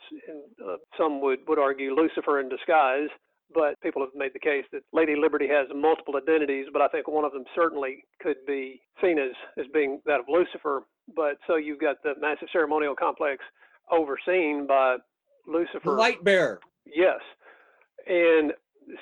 uh, 0.65 0.77
some 0.97 1.21
would 1.21 1.39
would 1.47 1.59
argue 1.59 1.93
Lucifer 1.93 2.39
in 2.39 2.49
disguise, 2.49 3.09
but 3.53 3.79
people 3.81 4.01
have 4.01 4.09
made 4.15 4.31
the 4.33 4.39
case 4.39 4.65
that 4.71 4.81
Lady 4.93 5.15
Liberty 5.15 5.47
has 5.47 5.67
multiple 5.75 6.15
identities, 6.15 6.67
but 6.71 6.81
I 6.81 6.87
think 6.87 7.07
one 7.07 7.25
of 7.25 7.31
them 7.31 7.43
certainly 7.55 8.03
could 8.21 8.37
be 8.47 8.81
seen 9.01 9.17
as 9.19 9.31
as 9.57 9.65
being 9.73 10.01
that 10.05 10.19
of 10.19 10.25
Lucifer. 10.29 10.83
But 11.15 11.37
so 11.47 11.55
you've 11.55 11.79
got 11.79 11.97
the 12.03 12.13
massive 12.19 12.49
ceremonial 12.51 12.95
complex 12.95 13.43
overseen 13.91 14.67
by 14.67 14.97
The 15.45 15.51
Lucifer. 15.51 15.91
light 15.91 16.23
bearer. 16.23 16.59
Yes, 16.85 17.19
and 18.07 18.53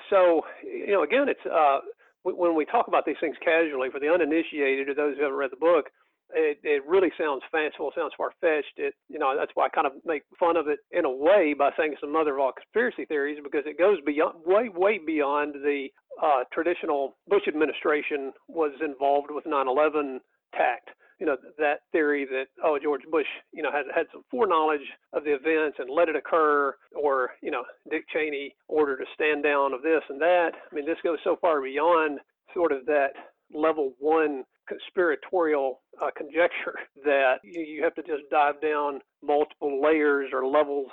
so 0.10 0.42
you 0.64 0.94
know, 0.94 1.04
again, 1.04 1.28
it's 1.30 1.46
uh, 1.46 1.80
when 2.24 2.56
we 2.56 2.66
talk 2.66 2.88
about 2.88 3.06
these 3.06 3.16
things 3.20 3.36
casually 3.44 3.90
for 3.90 4.00
the 4.00 4.10
uninitiated 4.12 4.90
or 4.90 4.94
those 4.96 5.16
who 5.18 5.24
haven't 5.24 5.38
read 5.38 5.52
the 5.52 5.58
book, 5.58 5.86
it, 6.34 6.60
it 6.64 6.84
really 6.86 7.12
sounds 7.18 7.42
fanciful, 7.52 7.92
sounds 7.96 8.14
far 8.18 8.32
fetched. 8.42 8.78
It 8.78 8.94
you 9.10 9.20
know 9.20 9.36
that's 9.38 9.52
why 9.56 9.66
I 9.66 9.70
kind 9.70 9.88
of 9.88 9.94
make 10.06 10.24
fun 10.40 10.58
of 10.58 10.68
it 10.68 10.80
in 10.92 11.06
a 11.06 11.12
way 11.12 11.54
by 11.58 11.72
saying 11.78 11.96
the 12.02 12.08
mother 12.08 12.36
of 12.36 12.40
all 12.40 12.52
conspiracy 12.52 13.06
theories 13.06 13.40
because 13.44 13.64
it 13.66 13.78
goes 13.78 13.98
beyond 14.06 14.36
way 14.46 14.70
way 14.70 15.00
beyond 15.04 15.56
the 15.56 15.88
uh, 16.22 16.44
traditional 16.52 17.16
Bush 17.28 17.48
administration 17.48 18.34
was 18.48 18.72
involved 18.84 19.30
with 19.32 19.46
9/11 19.46 20.20
tact 20.56 20.90
you 21.20 21.26
know 21.26 21.38
that 21.58 21.82
theory 21.92 22.26
that 22.26 22.46
oh 22.64 22.78
George 22.82 23.02
Bush 23.12 23.28
you 23.52 23.64
know 23.64 23.72
had 23.72 23.86
had 23.94 24.06
some 24.12 24.24
foreknowledge 24.30 24.86
of 25.14 25.24
the 25.24 25.34
events 25.34 25.78
and 25.80 25.90
let 25.90 26.10
it 26.10 26.16
occur, 26.16 26.76
or 26.96 27.32
you 27.42 27.52
know 27.52 27.64
Dick 27.90 28.06
Cheney 28.14 28.56
ordered 28.68 29.02
a 29.02 29.06
stand 29.14 29.44
down 29.44 29.74
of 29.74 29.82
this 29.82 30.02
and 30.10 30.22
that. 30.22 30.52
I 30.72 30.76
mean 30.76 30.86
this 30.86 30.98
goes 31.04 31.18
so 31.24 31.38
far 31.42 31.62
beyond 31.62 32.20
sort 32.54 32.72
of 32.72 32.86
that 32.86 33.10
level 33.54 33.94
one 34.00 34.44
conspiratorial 34.68 35.80
uh, 36.02 36.10
conjecture 36.16 36.80
that 37.04 37.36
you, 37.44 37.84
have 37.84 37.96
to 37.96 38.04
just 38.04 38.30
dive 38.30 38.62
down 38.62 39.00
multiple 39.24 39.82
layers 39.82 40.30
or 40.34 40.46
levels 40.46 40.88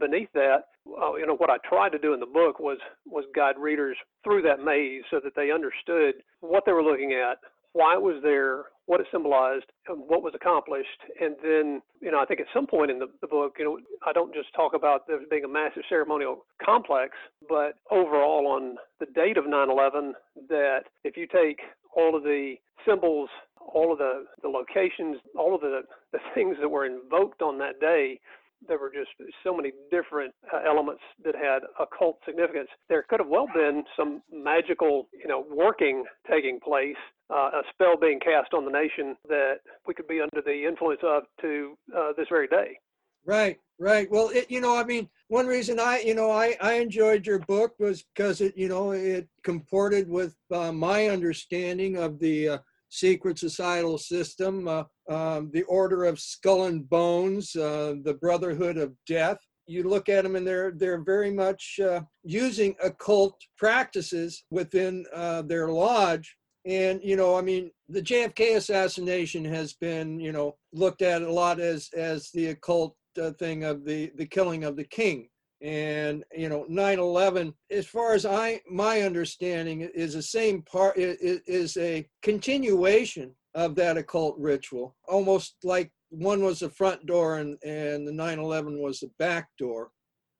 beneath 0.00 0.28
that. 0.34 0.64
Uh, 0.86 1.14
you 1.16 1.26
know 1.26 1.36
what 1.36 1.50
I 1.50 1.56
tried 1.68 1.90
to 1.90 1.98
do 1.98 2.14
in 2.14 2.20
the 2.20 2.26
book 2.26 2.60
was 2.60 2.78
was 3.06 3.24
guide 3.34 3.56
readers 3.58 3.96
through 4.24 4.42
that 4.42 4.64
maze 4.64 5.02
so 5.10 5.20
that 5.22 5.34
they 5.36 5.50
understood 5.50 6.14
what 6.40 6.64
they 6.64 6.72
were 6.72 6.82
looking 6.82 7.12
at, 7.12 7.38
why 7.72 7.94
it 7.94 8.02
was 8.02 8.20
there, 8.22 8.64
what 8.86 9.00
it 9.00 9.06
symbolized, 9.12 9.66
and 9.86 10.00
what 10.06 10.22
was 10.22 10.32
accomplished. 10.34 10.88
And 11.20 11.36
then, 11.42 11.82
you 12.00 12.10
know, 12.10 12.18
I 12.18 12.24
think 12.24 12.40
at 12.40 12.46
some 12.54 12.66
point 12.66 12.90
in 12.90 12.98
the, 12.98 13.06
the 13.20 13.26
book, 13.26 13.56
you 13.58 13.64
know, 13.64 13.78
I 14.06 14.12
don't 14.12 14.32
just 14.32 14.48
talk 14.54 14.72
about 14.74 15.06
there 15.06 15.18
being 15.30 15.44
a 15.44 15.48
massive 15.48 15.82
ceremonial 15.88 16.46
complex, 16.64 17.12
but 17.48 17.74
overall 17.90 18.46
on 18.48 18.76
the 18.98 19.06
date 19.14 19.36
of 19.36 19.46
9 19.46 19.70
11, 19.70 20.14
that 20.48 20.84
if 21.04 21.16
you 21.16 21.26
take 21.26 21.60
all 21.96 22.16
of 22.16 22.22
the 22.22 22.54
symbols, 22.86 23.28
all 23.60 23.92
of 23.92 23.98
the, 23.98 24.24
the 24.42 24.48
locations, 24.48 25.18
all 25.36 25.54
of 25.54 25.60
the, 25.60 25.82
the 26.12 26.18
things 26.34 26.56
that 26.60 26.68
were 26.68 26.86
invoked 26.86 27.42
on 27.42 27.58
that 27.58 27.80
day, 27.80 28.20
there 28.66 28.78
were 28.78 28.90
just 28.90 29.10
so 29.44 29.54
many 29.54 29.70
different 29.90 30.34
uh, 30.52 30.58
elements 30.66 31.02
that 31.24 31.34
had 31.34 31.60
occult 31.78 32.18
significance. 32.26 32.68
There 32.88 33.04
could 33.08 33.20
have 33.20 33.28
well 33.28 33.46
been 33.54 33.84
some 33.96 34.22
magical, 34.32 35.08
you 35.12 35.28
know, 35.28 35.44
working 35.48 36.04
taking 36.28 36.58
place, 36.58 36.96
uh, 37.30 37.50
a 37.54 37.62
spell 37.72 37.96
being 37.96 38.18
cast 38.18 38.54
on 38.54 38.64
the 38.64 38.70
nation 38.70 39.16
that 39.28 39.58
we 39.86 39.94
could 39.94 40.08
be 40.08 40.20
under 40.20 40.42
the 40.44 40.66
influence 40.66 41.00
of 41.04 41.22
to 41.40 41.76
uh, 41.96 42.12
this 42.16 42.26
very 42.28 42.48
day. 42.48 42.78
Right, 43.26 43.58
right. 43.78 44.10
Well, 44.10 44.30
it, 44.30 44.50
you 44.50 44.60
know, 44.60 44.76
I 44.76 44.84
mean, 44.84 45.08
one 45.28 45.46
reason 45.46 45.78
I, 45.78 46.00
you 46.00 46.14
know, 46.14 46.30
I, 46.30 46.56
I 46.60 46.74
enjoyed 46.74 47.26
your 47.26 47.40
book 47.40 47.74
was 47.78 48.04
because 48.14 48.40
it, 48.40 48.56
you 48.56 48.68
know, 48.68 48.92
it 48.92 49.28
comported 49.44 50.08
with 50.08 50.34
uh, 50.52 50.72
my 50.72 51.08
understanding 51.08 51.96
of 51.96 52.18
the 52.18 52.48
uh, 52.48 52.58
secret 52.88 53.38
societal 53.38 53.98
system, 53.98 54.66
uh, 54.66 54.84
um, 55.10 55.50
the 55.52 55.64
Order 55.64 56.04
of 56.04 56.18
Skull 56.18 56.64
and 56.64 56.88
Bones, 56.88 57.54
uh, 57.54 57.94
the 58.02 58.14
Brotherhood 58.14 58.78
of 58.78 58.94
Death. 59.06 59.38
You 59.66 59.82
look 59.82 60.08
at 60.08 60.24
them 60.24 60.34
and 60.36 60.46
they're 60.46 60.72
they're 60.74 61.02
very 61.02 61.30
much 61.30 61.78
uh, 61.82 62.00
using 62.24 62.74
occult 62.82 63.38
practices 63.58 64.44
within 64.50 65.04
uh, 65.14 65.42
their 65.42 65.68
lodge. 65.68 66.34
And 66.64 67.00
you 67.02 67.16
know, 67.16 67.36
I 67.36 67.42
mean, 67.42 67.70
the 67.90 68.00
JFK 68.00 68.56
assassination 68.56 69.44
has 69.44 69.74
been, 69.74 70.18
you 70.18 70.32
know, 70.32 70.56
looked 70.72 71.02
at 71.02 71.20
a 71.20 71.30
lot 71.30 71.60
as 71.60 71.90
as 71.94 72.30
the 72.32 72.46
occult 72.46 72.96
uh, 73.18 73.32
thing 73.32 73.64
of 73.64 73.84
the 73.84 74.12
the 74.16 74.26
killing 74.26 74.64
of 74.64 74.76
the 74.76 74.84
king 74.84 75.28
and 75.60 76.24
you 76.36 76.48
know 76.48 76.64
9-11 76.70 77.52
as 77.70 77.86
far 77.86 78.14
as 78.14 78.24
i 78.24 78.60
my 78.70 79.02
understanding 79.02 79.80
is 79.80 80.14
the 80.14 80.22
same 80.22 80.62
part 80.62 80.96
is, 80.96 81.40
is 81.46 81.76
a 81.78 82.06
continuation 82.22 83.34
of 83.54 83.74
that 83.74 83.96
occult 83.96 84.36
ritual 84.38 84.96
almost 85.08 85.56
like 85.64 85.90
one 86.10 86.42
was 86.42 86.60
the 86.60 86.70
front 86.70 87.04
door 87.06 87.38
and 87.38 87.56
and 87.64 88.06
the 88.06 88.12
9-11 88.12 88.80
was 88.80 89.00
the 89.00 89.10
back 89.18 89.48
door 89.58 89.90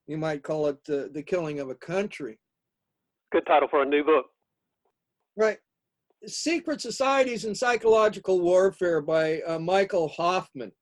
you 0.07 0.17
might 0.17 0.43
call 0.43 0.69
it 0.69 0.79
the, 0.87 1.11
the 1.13 1.23
killing 1.23 1.59
of 1.59 1.69
a 1.69 1.75
country 1.75 2.39
Good 3.31 3.45
title 3.47 3.69
for 3.69 3.83
a 3.83 3.87
new 3.87 4.05
book. 4.05 4.27
right 5.37 5.59
Secret 6.27 6.81
Societies 6.81 7.45
and 7.45 7.57
Psychological 7.57 8.41
Warfare 8.41 9.01
by 9.01 9.41
uh, 9.43 9.59
Michael 9.59 10.09
Hoffman. 10.09 10.73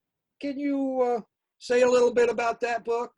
Can 0.41 0.59
you 0.59 1.03
uh, 1.03 1.21
say 1.59 1.83
a 1.83 1.89
little 1.89 2.13
bit 2.13 2.29
about 2.29 2.61
that 2.61 2.85
book? 2.85 3.13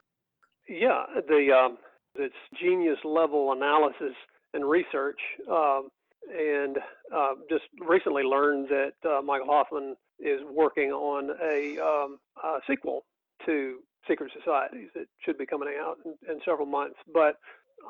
Yeah, 0.69 1.05
the 1.27 1.53
um, 1.53 1.79
it's 2.15 2.35
genius 2.61 2.99
level 3.05 3.53
analysis 3.53 4.15
and 4.55 4.69
research, 4.69 5.21
um, 5.51 5.89
and 6.31 6.79
uh, 7.15 7.35
just 7.49 7.65
recently 7.87 8.23
learned 8.23 8.69
that 8.69 9.09
uh, 9.09 9.23
Michael 9.23 9.47
Hoffman 9.47 9.97
is 10.19 10.41
working 10.53 10.91
on 10.91 11.31
a, 11.43 11.79
um, 11.79 12.19
a, 12.43 12.59
sequel 12.69 13.05
to 13.47 13.79
Secret 14.09 14.33
Societies 14.37 14.89
that 14.95 15.07
should 15.25 15.39
be 15.39 15.47
coming 15.47 15.69
out 15.81 15.99
in, 16.05 16.15
in 16.29 16.41
several 16.45 16.67
months. 16.67 16.97
But 17.13 17.37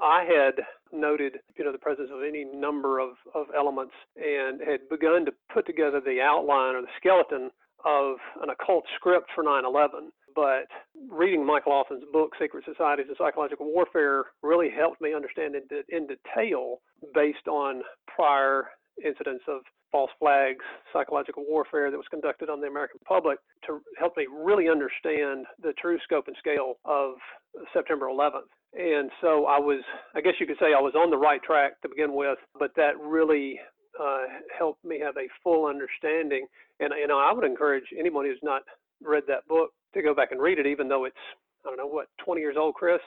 I 0.03 0.25
had 0.25 0.63
noted, 0.93 1.39
you 1.57 1.65
know, 1.65 1.73
the 1.73 1.79
presence 1.79 2.11
of 2.13 2.23
any 2.23 2.45
number 2.45 2.99
of, 2.99 3.11
of 3.35 3.47
elements 3.57 3.95
and 4.17 4.61
had 4.61 4.89
begun 4.91 5.25
to 5.25 5.33
put 5.53 5.67
together 5.67 6.01
the 6.05 6.21
outline 6.21 6.75
or 6.75 6.83
the 6.83 6.89
skeleton 6.99 7.51
of 7.85 8.17
an 8.43 8.51
occult 8.51 8.85
script 8.97 9.31
for 9.35 9.45
9/11. 9.45 10.11
But 10.39 10.71
reading 11.11 11.45
Michael 11.45 11.73
Hoffman's 11.73 12.05
book, 12.13 12.31
Secret 12.41 12.63
Societies 12.65 13.07
and 13.09 13.17
Psychological 13.19 13.67
Warfare, 13.67 14.27
really 14.41 14.71
helped 14.71 15.01
me 15.01 15.13
understand 15.13 15.57
in, 15.57 15.63
in 15.89 16.07
detail, 16.07 16.77
based 17.13 17.49
on 17.49 17.83
prior 18.07 18.69
incidents 19.05 19.43
of 19.49 19.63
false 19.91 20.13
flags, 20.21 20.65
psychological 20.93 21.45
warfare 21.49 21.91
that 21.91 21.97
was 21.97 22.07
conducted 22.09 22.49
on 22.49 22.61
the 22.61 22.69
American 22.69 23.01
public, 23.05 23.41
to 23.67 23.81
help 23.99 24.17
me 24.17 24.27
really 24.31 24.69
understand 24.69 25.45
the 25.61 25.73
true 25.73 25.99
scope 26.05 26.29
and 26.29 26.37
scale 26.39 26.75
of 26.85 27.15
September 27.73 28.07
11th. 28.07 28.47
And 28.75 29.11
so 29.21 29.47
I 29.47 29.59
was, 29.59 29.83
I 30.15 30.21
guess 30.21 30.35
you 30.39 30.47
could 30.47 30.59
say 30.61 30.67
I 30.67 30.81
was 30.81 30.95
on 30.95 31.11
the 31.11 31.19
right 31.19 31.43
track 31.43 31.83
to 31.83 31.89
begin 31.89 32.15
with, 32.15 32.39
but 32.57 32.71
that 32.77 32.93
really 33.01 33.59
uh, 34.01 34.27
helped 34.57 34.85
me 34.85 35.01
have 35.01 35.17
a 35.17 35.27
full 35.43 35.67
understanding. 35.67 36.47
And 36.79 36.93
you 36.97 37.09
know, 37.09 37.19
I 37.19 37.33
would 37.33 37.45
encourage 37.45 37.87
anyone 37.99 38.25
who's 38.25 38.39
not 38.41 38.63
read 39.03 39.25
that 39.27 39.45
book 39.49 39.73
to 39.95 40.03
go 40.03 40.15
back 40.15 40.33
and 40.33 40.41
read 40.41 40.59
it, 40.59 40.67
even 40.67 40.89
though 40.89 41.05
it's 41.05 41.17
I 41.65 41.69
don't 41.69 41.77
know 41.77 41.87
what 41.87 42.09
20 42.25 42.41
years 42.41 42.57
old, 42.59 42.75
Kris. 42.75 43.01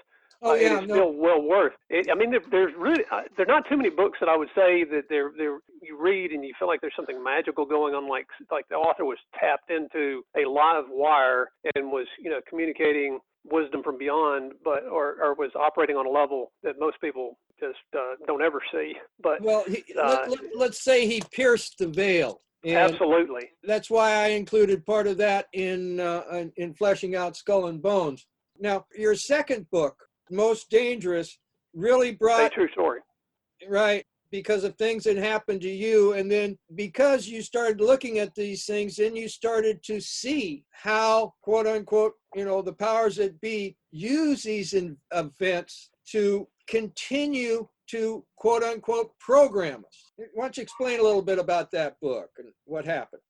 Oh 0.43 0.51
uh, 0.51 0.53
yeah, 0.55 0.79
it's 0.79 0.87
no. 0.87 0.95
still 0.95 1.13
well 1.13 1.41
worth. 1.41 1.73
It, 1.89 2.07
I 2.11 2.15
mean, 2.15 2.31
there, 2.31 2.41
there's 2.49 2.73
really 2.77 3.03
uh, 3.11 3.21
there 3.37 3.45
are 3.45 3.53
not 3.53 3.69
too 3.69 3.77
many 3.77 3.89
books 3.89 4.17
that 4.19 4.29
I 4.29 4.35
would 4.35 4.49
say 4.55 4.83
that 4.85 5.03
they're 5.09 5.31
they're 5.37 5.59
you 5.81 5.97
read 5.99 6.31
and 6.31 6.43
you 6.43 6.53
feel 6.57 6.67
like 6.67 6.81
there's 6.81 6.95
something 6.95 7.23
magical 7.23 7.65
going 7.65 7.93
on. 7.93 8.09
Like 8.09 8.27
like 8.49 8.67
the 8.69 8.75
author 8.75 9.05
was 9.05 9.17
tapped 9.39 9.69
into 9.69 10.23
a 10.35 10.49
live 10.49 10.85
wire 10.89 11.49
and 11.75 11.91
was 11.91 12.07
you 12.19 12.29
know 12.31 12.39
communicating 12.49 13.19
wisdom 13.45 13.83
from 13.83 13.97
beyond, 13.97 14.53
but 14.63 14.83
or, 14.85 15.15
or 15.21 15.33
was 15.35 15.51
operating 15.55 15.95
on 15.95 16.05
a 16.05 16.09
level 16.09 16.51
that 16.63 16.79
most 16.79 16.99
people 17.01 17.37
just 17.59 17.77
uh, 17.95 18.15
don't 18.27 18.41
ever 18.41 18.61
see. 18.71 18.93
But 19.21 19.41
well, 19.41 19.63
he, 19.67 19.83
uh, 19.99 20.25
let, 20.27 20.39
let, 20.55 20.69
us 20.71 20.81
say 20.81 21.07
he 21.07 21.21
pierced 21.31 21.77
the 21.77 21.87
veil. 21.87 22.41
And 22.63 22.77
absolutely. 22.77 23.49
That's 23.63 23.89
why 23.89 24.11
I 24.13 24.27
included 24.27 24.85
part 24.85 25.07
of 25.07 25.17
that 25.17 25.47
in 25.53 25.99
uh, 25.99 26.45
in 26.57 26.73
fleshing 26.73 27.15
out 27.15 27.35
Skull 27.35 27.67
and 27.67 27.81
Bones. 27.81 28.27
Now, 28.59 28.85
your 28.95 29.15
second 29.15 29.69
book, 29.71 29.95
Most 30.29 30.69
Dangerous, 30.69 31.39
really 31.73 32.11
brought 32.13 32.45
a 32.45 32.49
true 32.49 32.69
story. 32.71 32.99
Right, 33.67 34.05
because 34.31 34.63
of 34.63 34.75
things 34.75 35.03
that 35.05 35.17
happened 35.17 35.61
to 35.61 35.69
you, 35.69 36.13
and 36.13 36.31
then 36.31 36.57
because 36.75 37.27
you 37.27 37.41
started 37.41 37.81
looking 37.81 38.19
at 38.19 38.35
these 38.35 38.65
things, 38.65 38.95
then 38.95 39.15
you 39.15 39.27
started 39.27 39.83
to 39.83 39.99
see 39.99 40.63
how, 40.71 41.33
quote 41.41 41.67
unquote, 41.67 42.13
you 42.35 42.45
know, 42.45 42.61
the 42.61 42.73
powers 42.73 43.15
that 43.15 43.41
be 43.41 43.75
use 43.91 44.43
these 44.43 44.73
in, 44.73 44.97
events 45.13 45.89
to 46.11 46.47
continue 46.67 47.67
to 47.91 48.23
quote 48.35 48.63
unquote 48.63 49.17
program 49.19 49.83
us. 49.87 50.11
Why 50.33 50.45
don't 50.45 50.57
you 50.57 50.63
explain 50.63 50.99
a 50.99 51.03
little 51.03 51.21
bit 51.21 51.39
about 51.39 51.71
that 51.71 51.99
book 51.99 52.29
and 52.37 52.49
what 52.65 52.85
happened? 52.85 53.21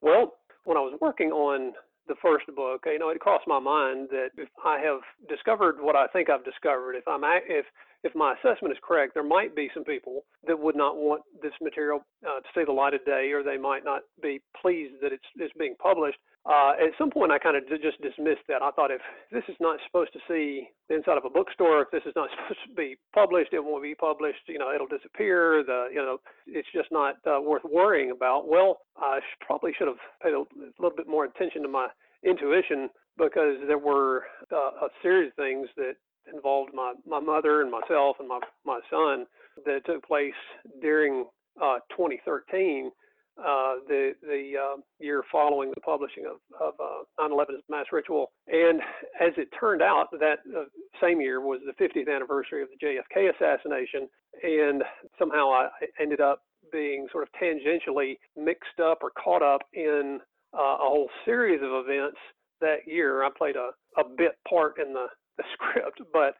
Well, 0.00 0.34
when 0.64 0.76
I 0.76 0.80
was 0.80 0.98
working 1.00 1.30
on 1.30 1.72
the 2.06 2.14
first 2.20 2.46
book, 2.54 2.82
you 2.86 2.98
know, 2.98 3.08
it 3.08 3.20
crossed 3.20 3.46
my 3.46 3.58
mind 3.58 4.08
that 4.10 4.28
if 4.36 4.48
I 4.64 4.78
have 4.80 5.00
discovered 5.28 5.76
what 5.80 5.96
I 5.96 6.06
think 6.08 6.28
I've 6.28 6.44
discovered, 6.44 6.94
if 6.96 7.08
I'm 7.08 7.22
if 7.48 7.66
if 8.02 8.14
my 8.14 8.34
assessment 8.34 8.72
is 8.72 8.78
correct, 8.86 9.14
there 9.14 9.24
might 9.24 9.56
be 9.56 9.70
some 9.72 9.84
people 9.84 10.24
that 10.46 10.58
would 10.58 10.76
not 10.76 10.96
want 10.96 11.22
this 11.42 11.54
material 11.62 12.04
uh, 12.22 12.40
to 12.40 12.48
see 12.54 12.64
the 12.64 12.72
light 12.72 12.92
of 12.92 13.04
day, 13.06 13.30
or 13.32 13.42
they 13.42 13.56
might 13.56 13.84
not 13.84 14.02
be 14.22 14.42
pleased 14.60 14.94
that 15.00 15.12
it's 15.12 15.24
it's 15.36 15.54
being 15.58 15.74
published. 15.82 16.18
Uh, 16.46 16.72
at 16.76 16.92
some 16.98 17.10
point, 17.10 17.32
I 17.32 17.38
kind 17.38 17.56
of 17.56 17.64
just 17.80 18.00
dismissed 18.02 18.44
that. 18.48 18.60
I 18.60 18.70
thought 18.72 18.90
if 18.90 19.00
this 19.32 19.44
is 19.48 19.56
not 19.60 19.78
supposed 19.86 20.12
to 20.12 20.18
see 20.28 20.68
the 20.88 20.96
inside 20.96 21.16
of 21.16 21.24
a 21.24 21.30
bookstore, 21.30 21.80
if 21.82 21.90
this 21.90 22.02
is 22.04 22.12
not 22.14 22.28
supposed 22.36 22.60
to 22.68 22.74
be 22.74 22.96
published, 23.14 23.54
it 23.54 23.64
won't 23.64 23.82
be 23.82 23.94
published. 23.94 24.44
You 24.46 24.58
know, 24.58 24.72
it'll 24.72 24.86
disappear. 24.86 25.64
The 25.64 25.88
you 25.90 26.00
know, 26.00 26.18
it's 26.46 26.68
just 26.74 26.92
not 26.92 27.16
uh, 27.26 27.40
worth 27.40 27.64
worrying 27.64 28.10
about. 28.10 28.48
Well, 28.48 28.80
I 28.98 29.20
probably 29.40 29.72
should 29.78 29.88
have 29.88 30.02
paid 30.22 30.34
a 30.34 30.44
little 30.78 30.96
bit 30.96 31.08
more 31.08 31.24
attention 31.24 31.62
to 31.62 31.68
my 31.68 31.88
intuition 32.22 32.90
because 33.16 33.56
there 33.66 33.78
were 33.78 34.24
uh, 34.52 34.86
a 34.86 34.88
series 35.02 35.28
of 35.28 35.36
things 35.36 35.68
that 35.76 35.94
involved 36.32 36.72
my, 36.74 36.94
my 37.06 37.20
mother 37.20 37.62
and 37.62 37.70
myself 37.70 38.16
and 38.18 38.28
my, 38.28 38.40
my 38.64 38.80
son 38.90 39.26
that 39.64 39.84
took 39.86 40.06
place 40.06 40.32
during 40.80 41.24
uh, 41.62 41.78
2013, 41.90 42.90
uh, 43.38 43.82
the 43.88 44.12
the 44.22 44.52
uh, 44.56 44.80
year 45.00 45.22
following 45.30 45.70
the 45.74 45.80
publishing 45.80 46.24
of, 46.26 46.38
of 46.60 46.74
9/11's 47.18 47.48
uh, 47.50 47.70
mass 47.70 47.86
ritual. 47.92 48.32
And 48.46 48.80
as 49.20 49.32
it 49.36 49.48
turned 49.58 49.82
out, 49.82 50.06
that 50.12 50.38
uh, 50.56 50.64
same 51.02 51.20
year 51.20 51.40
was 51.40 51.60
the 51.66 51.84
50th 51.84 52.14
anniversary 52.14 52.62
of 52.62 52.68
the 52.68 52.86
JFK 52.86 53.30
assassination, 53.34 54.08
and 54.42 54.82
somehow 55.18 55.50
I 55.50 55.68
ended 56.00 56.20
up 56.20 56.42
being 56.72 57.06
sort 57.12 57.24
of 57.24 57.28
tangentially 57.40 58.14
mixed 58.36 58.80
up 58.82 58.98
or 59.02 59.10
caught 59.22 59.42
up 59.42 59.62
in 59.72 60.20
uh, 60.54 60.76
a 60.76 60.88
whole 60.88 61.08
series 61.24 61.60
of 61.62 61.70
events 61.72 62.18
that 62.60 62.86
year. 62.86 63.24
I 63.24 63.28
played 63.36 63.56
a, 63.56 63.70
a 64.00 64.04
bit 64.16 64.32
part 64.48 64.74
in 64.78 64.92
the 64.92 65.06
the 65.36 65.44
script, 65.54 66.00
but 66.12 66.34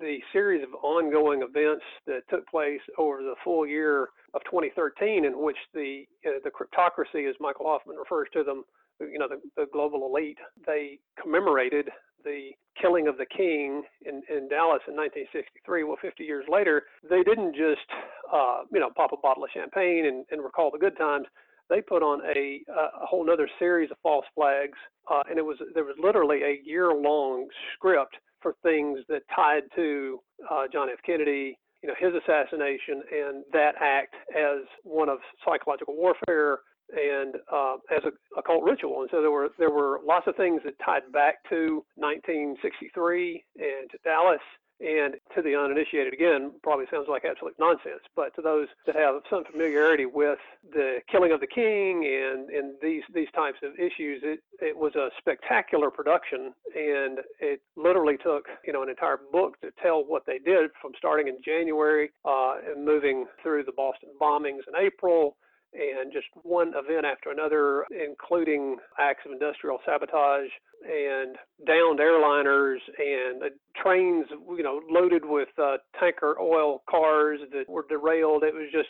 the 0.00 0.18
series 0.32 0.62
of 0.62 0.68
ongoing 0.82 1.42
events 1.42 1.84
that 2.06 2.20
took 2.30 2.46
place 2.48 2.80
over 2.98 3.22
the 3.22 3.34
full 3.42 3.66
year 3.66 4.08
of 4.34 4.42
2013, 4.44 5.24
in 5.24 5.42
which 5.42 5.56
the 5.74 6.04
uh, 6.26 6.38
the 6.44 6.50
cryptocracy, 6.50 7.28
as 7.28 7.34
Michael 7.40 7.66
Hoffman 7.66 7.96
refers 7.96 8.28
to 8.32 8.44
them, 8.44 8.64
you 9.00 9.18
know, 9.18 9.28
the, 9.28 9.40
the 9.56 9.66
global 9.72 10.06
elite, 10.06 10.38
they 10.66 10.98
commemorated 11.20 11.88
the 12.24 12.50
killing 12.80 13.08
of 13.08 13.16
the 13.16 13.26
king 13.26 13.82
in, 14.04 14.22
in 14.28 14.48
Dallas 14.48 14.82
in 14.88 14.96
1963. 14.96 15.84
Well, 15.84 15.96
50 16.02 16.24
years 16.24 16.44
later, 16.48 16.82
they 17.08 17.22
didn't 17.22 17.54
just, 17.54 17.86
uh, 18.32 18.62
you 18.72 18.80
know, 18.80 18.90
pop 18.94 19.12
a 19.12 19.16
bottle 19.16 19.44
of 19.44 19.50
champagne 19.54 20.06
and, 20.06 20.26
and 20.30 20.42
recall 20.42 20.70
the 20.70 20.78
good 20.78 20.96
times. 20.98 21.26
They 21.68 21.80
put 21.80 22.02
on 22.02 22.20
a, 22.24 22.60
a 22.70 23.06
whole 23.06 23.28
other 23.30 23.48
series 23.58 23.90
of 23.90 23.96
false 24.02 24.26
flags, 24.34 24.78
uh, 25.10 25.22
and 25.28 25.38
it 25.38 25.44
was 25.44 25.56
there 25.74 25.84
was 25.84 25.96
literally 26.02 26.42
a 26.42 26.60
year-long 26.64 27.48
script 27.74 28.16
for 28.40 28.54
things 28.62 29.00
that 29.08 29.22
tied 29.34 29.62
to 29.74 30.20
uh, 30.50 30.64
John 30.72 30.88
F. 30.90 30.98
Kennedy, 31.04 31.58
you 31.82 31.88
know, 31.88 31.94
his 31.98 32.12
assassination 32.14 33.02
and 33.12 33.44
that 33.52 33.74
act 33.80 34.14
as 34.36 34.62
one 34.84 35.08
of 35.08 35.18
psychological 35.44 35.96
warfare 35.96 36.60
and 36.92 37.34
uh, 37.52 37.76
as 37.90 38.02
a 38.04 38.38
occult 38.38 38.62
ritual. 38.62 39.00
And 39.00 39.10
so 39.10 39.20
there 39.20 39.30
were 39.30 39.48
there 39.58 39.70
were 39.70 40.00
lots 40.06 40.26
of 40.26 40.36
things 40.36 40.62
that 40.64 40.74
tied 40.84 41.10
back 41.12 41.36
to 41.50 41.84
1963 41.96 43.44
and 43.56 43.90
to 43.90 43.98
Dallas 44.04 44.40
and 44.80 45.14
to 45.34 45.42
the 45.42 45.54
uninitiated, 45.56 46.12
again, 46.12 46.52
probably 46.62 46.86
sounds 46.90 47.06
like 47.08 47.24
absolute 47.24 47.54
nonsense, 47.58 48.02
but 48.14 48.34
to 48.36 48.42
those 48.42 48.68
that 48.86 48.94
have 48.94 49.22
some 49.30 49.44
familiarity 49.44 50.06
with 50.06 50.38
the 50.72 50.98
killing 51.10 51.32
of 51.32 51.40
the 51.40 51.46
king 51.46 52.04
and, 52.04 52.50
and 52.50 52.74
these, 52.82 53.02
these 53.14 53.28
types 53.34 53.58
of 53.62 53.72
issues, 53.78 54.20
it, 54.22 54.40
it 54.60 54.76
was 54.76 54.94
a 54.94 55.08
spectacular 55.18 55.90
production. 55.90 56.52
And 56.74 57.20
it 57.40 57.60
literally 57.76 58.16
took, 58.18 58.46
you 58.66 58.72
know, 58.72 58.82
an 58.82 58.90
entire 58.90 59.18
book 59.32 59.60
to 59.62 59.70
tell 59.82 60.04
what 60.04 60.24
they 60.26 60.38
did 60.38 60.70
from 60.80 60.92
starting 60.98 61.28
in 61.28 61.38
January 61.44 62.10
uh, 62.24 62.56
and 62.66 62.84
moving 62.84 63.26
through 63.42 63.64
the 63.64 63.72
Boston 63.72 64.10
bombings 64.20 64.60
in 64.68 64.76
April 64.78 65.36
and 65.76 66.12
just 66.12 66.26
one 66.42 66.68
event 66.68 67.04
after 67.04 67.30
another, 67.30 67.84
including 67.90 68.76
acts 68.98 69.22
of 69.26 69.32
industrial 69.32 69.78
sabotage 69.84 70.50
and 70.82 71.36
downed 71.66 72.00
airliners 72.00 72.78
and 72.98 73.42
trains, 73.80 74.26
you 74.30 74.62
know, 74.62 74.80
loaded 74.88 75.24
with 75.24 75.48
uh, 75.62 75.76
tanker 76.00 76.36
oil 76.40 76.82
cars 76.88 77.40
that 77.52 77.68
were 77.68 77.84
derailed. 77.88 78.42
It 78.42 78.54
was 78.54 78.68
just 78.72 78.88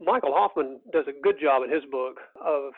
Michael 0.00 0.32
Hoffman 0.32 0.80
does 0.92 1.04
a 1.08 1.22
good 1.22 1.36
job 1.40 1.62
in 1.62 1.70
his 1.70 1.84
book 1.90 2.20
of 2.40 2.72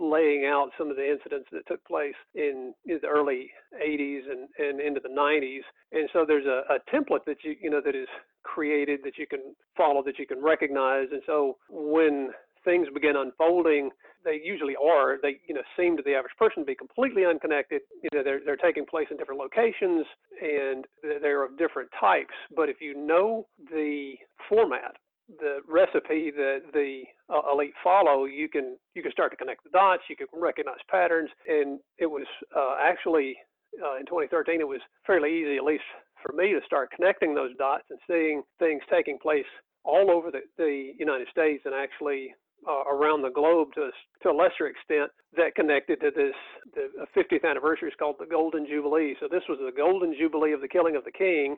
laying 0.00 0.44
out 0.44 0.70
some 0.76 0.90
of 0.90 0.96
the 0.96 1.08
incidents 1.08 1.48
that 1.52 1.66
took 1.68 1.84
place 1.84 2.18
in, 2.34 2.74
in 2.84 2.98
the 3.00 3.06
early 3.06 3.50
80s 3.74 4.22
and, 4.28 4.48
and 4.58 4.80
into 4.80 5.00
the 5.00 5.08
90s. 5.08 5.62
And 5.92 6.08
so 6.12 6.24
there's 6.26 6.46
a, 6.46 6.62
a 6.74 6.78
template 6.92 7.24
that 7.26 7.38
you 7.44 7.54
you 7.60 7.70
know 7.70 7.80
that 7.84 7.94
is 7.94 8.08
created 8.42 9.00
that 9.04 9.18
you 9.18 9.26
can 9.26 9.54
follow 9.76 10.02
that 10.02 10.18
you 10.18 10.26
can 10.26 10.42
recognize. 10.42 11.06
And 11.12 11.22
so 11.26 11.56
when 11.70 12.30
things 12.64 12.88
begin 12.92 13.16
unfolding, 13.16 13.90
they 14.24 14.40
usually 14.42 14.74
are. 14.76 15.18
They, 15.20 15.36
you 15.46 15.54
know, 15.54 15.62
seem 15.76 15.96
to 15.96 16.02
the 16.02 16.14
average 16.14 16.34
person 16.38 16.62
to 16.62 16.66
be 16.66 16.74
completely 16.74 17.24
unconnected. 17.24 17.82
You 18.02 18.10
know, 18.14 18.22
they're 18.24 18.40
they're 18.44 18.56
taking 18.56 18.86
place 18.86 19.08
in 19.10 19.16
different 19.16 19.40
locations 19.40 20.06
and 20.40 20.86
they're 21.02 21.44
of 21.44 21.58
different 21.58 21.90
types. 21.98 22.34
But 22.54 22.68
if 22.68 22.80
you 22.80 22.94
know 22.94 23.46
the 23.70 24.14
format 24.48 24.96
the 25.40 25.60
recipe 25.66 26.30
that 26.30 26.60
the 26.72 27.02
uh, 27.32 27.40
elite 27.52 27.72
follow, 27.82 28.26
you 28.26 28.48
can 28.48 28.76
you 28.94 29.02
can 29.02 29.12
start 29.12 29.30
to 29.30 29.36
connect 29.36 29.64
the 29.64 29.70
dots. 29.70 30.02
You 30.08 30.16
can 30.16 30.26
recognize 30.32 30.76
patterns, 30.90 31.30
and 31.48 31.80
it 31.98 32.06
was 32.06 32.26
uh, 32.54 32.76
actually 32.80 33.36
uh, 33.82 33.96
in 33.98 34.06
2013 34.06 34.60
it 34.60 34.68
was 34.68 34.80
fairly 35.06 35.32
easy, 35.32 35.56
at 35.56 35.64
least 35.64 35.84
for 36.22 36.32
me, 36.34 36.52
to 36.52 36.60
start 36.64 36.90
connecting 36.94 37.34
those 37.34 37.56
dots 37.56 37.84
and 37.90 37.98
seeing 38.06 38.42
things 38.58 38.82
taking 38.90 39.18
place 39.18 39.48
all 39.84 40.10
over 40.10 40.30
the, 40.30 40.40
the 40.56 40.92
United 40.98 41.28
States 41.28 41.62
and 41.66 41.74
actually 41.74 42.34
uh, 42.68 42.84
around 42.90 43.22
the 43.22 43.30
globe 43.30 43.68
to 43.74 43.82
a, 43.82 43.90
to 44.22 44.30
a 44.30 44.36
lesser 44.36 44.66
extent 44.66 45.10
that 45.36 45.54
connected 45.54 46.00
to 46.00 46.10
this 46.14 46.34
the 46.74 47.06
50th 47.16 47.48
anniversary 47.48 47.88
is 47.88 47.94
called 47.98 48.16
the 48.18 48.26
Golden 48.26 48.66
Jubilee. 48.66 49.16
So 49.20 49.28
this 49.30 49.42
was 49.48 49.58
the 49.58 49.72
Golden 49.76 50.14
Jubilee 50.18 50.52
of 50.52 50.60
the 50.60 50.68
killing 50.68 50.96
of 50.96 51.04
the 51.04 51.12
king, 51.12 51.56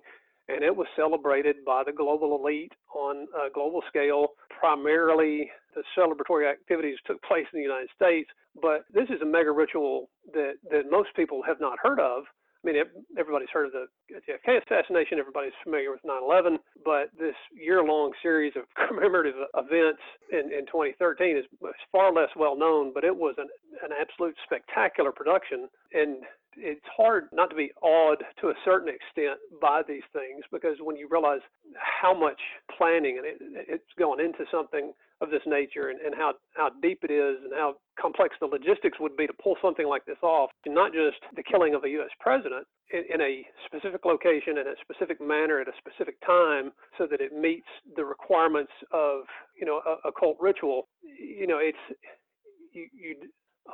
and 0.49 0.63
it 0.63 0.75
was 0.75 0.87
celebrated 0.97 1.57
by 1.65 1.83
the 1.85 1.93
global 1.93 2.39
elite 2.41 2.73
on 2.95 3.27
a 3.35 3.51
global 3.53 3.83
scale. 3.89 4.29
Primarily, 4.59 5.51
the 5.75 5.83
celebratory 5.97 6.51
activities 6.51 6.97
took 7.07 7.23
place 7.23 7.47
in 7.53 7.59
the 7.59 7.65
United 7.65 7.89
States, 7.95 8.31
but 8.61 8.85
this 8.93 9.09
is 9.11 9.21
a 9.23 9.27
mega 9.27 9.51
ritual 9.51 10.09
that 10.33 10.55
that 10.71 10.91
most 10.91 11.11
people 11.17 11.43
have 11.47 11.61
not 11.61 11.79
heard 11.83 12.01
of. 12.01 12.25
I 12.67 12.73
mean, 12.73 12.83
everybody's 13.17 13.51
heard 13.53 13.67
of 13.67 13.73
the 13.73 13.87
JFK 14.11 14.61
assassination. 14.67 15.19
Everybody's 15.19 15.53
familiar 15.63 15.93
with 15.93 16.03
9/11, 16.03 16.59
but 16.85 17.11
this 17.19 17.37
year-long 17.55 18.13
series 18.23 18.55
of 18.57 18.65
commemorative 18.89 19.37
events 19.57 20.03
in, 20.33 20.53
in 20.53 20.67
2013 20.67 21.37
is, 21.37 21.45
far 21.93 22.13
less 22.13 22.31
well 22.35 22.57
known. 22.59 22.93
But 22.93 23.05
it 23.05 23.15
was 23.15 23.37
an, 23.39 23.47
an 23.85 23.91
absolute 23.99 24.35
spectacular 24.45 25.13
production, 25.13 25.69
and 25.93 26.25
it's 26.57 26.85
hard 26.97 27.29
not 27.33 27.51
to 27.51 27.57
be 27.57 27.71
awed 27.83 28.25
to 28.41 28.49
a 28.49 28.55
certain 28.65 28.89
extent 28.89 29.39
by 29.61 29.83
these 29.87 30.03
things 30.13 30.43
because 30.51 30.77
when 30.81 30.97
you 30.97 31.07
realize 31.09 31.41
how 31.77 32.19
much 32.19 32.41
planning 32.77 33.19
and 33.19 33.27
it, 33.27 33.37
it's 33.69 33.95
gone 33.99 34.21
into 34.21 34.45
something 34.51 34.93
of 35.21 35.31
this 35.31 35.43
nature 35.47 35.89
and, 35.89 36.01
and 36.01 36.15
how, 36.15 36.33
how 36.55 36.71
deep 36.83 37.01
it 37.05 37.13
is 37.13 37.37
and 37.45 37.53
how 37.55 37.77
complex 38.07 38.37
the 38.41 38.47
logistics 38.47 38.99
would 39.01 39.17
be 39.17 39.27
to 39.27 39.33
pull 39.43 39.57
something 39.61 39.89
like 39.89 40.05
this 40.05 40.19
off, 40.23 40.51
and 40.65 40.75
not 40.75 40.93
just 40.93 41.19
the 41.35 41.43
killing 41.43 41.75
of 41.75 41.83
a 41.85 41.89
U.S. 41.99 42.11
president 42.21 42.67
in, 42.93 43.03
in 43.13 43.21
a 43.21 43.43
specific 43.67 44.05
location 44.05 44.59
in 44.59 44.67
a 44.69 44.75
specific 44.81 45.21
manner 45.21 45.61
at 45.61 45.67
a 45.69 45.73
specific 45.79 46.15
time 46.25 46.71
so 46.97 47.07
that 47.11 47.21
it 47.21 47.33
meets 47.33 47.67
the 47.97 48.05
requirements 48.05 48.73
of, 48.93 49.23
you 49.59 49.67
know, 49.67 49.81
a, 49.87 50.09
a 50.09 50.13
cult 50.13 50.37
ritual. 50.41 50.89
You 51.03 51.47
know, 51.47 51.59
it's, 51.59 51.85
you, 52.73 52.87
you 52.95 53.17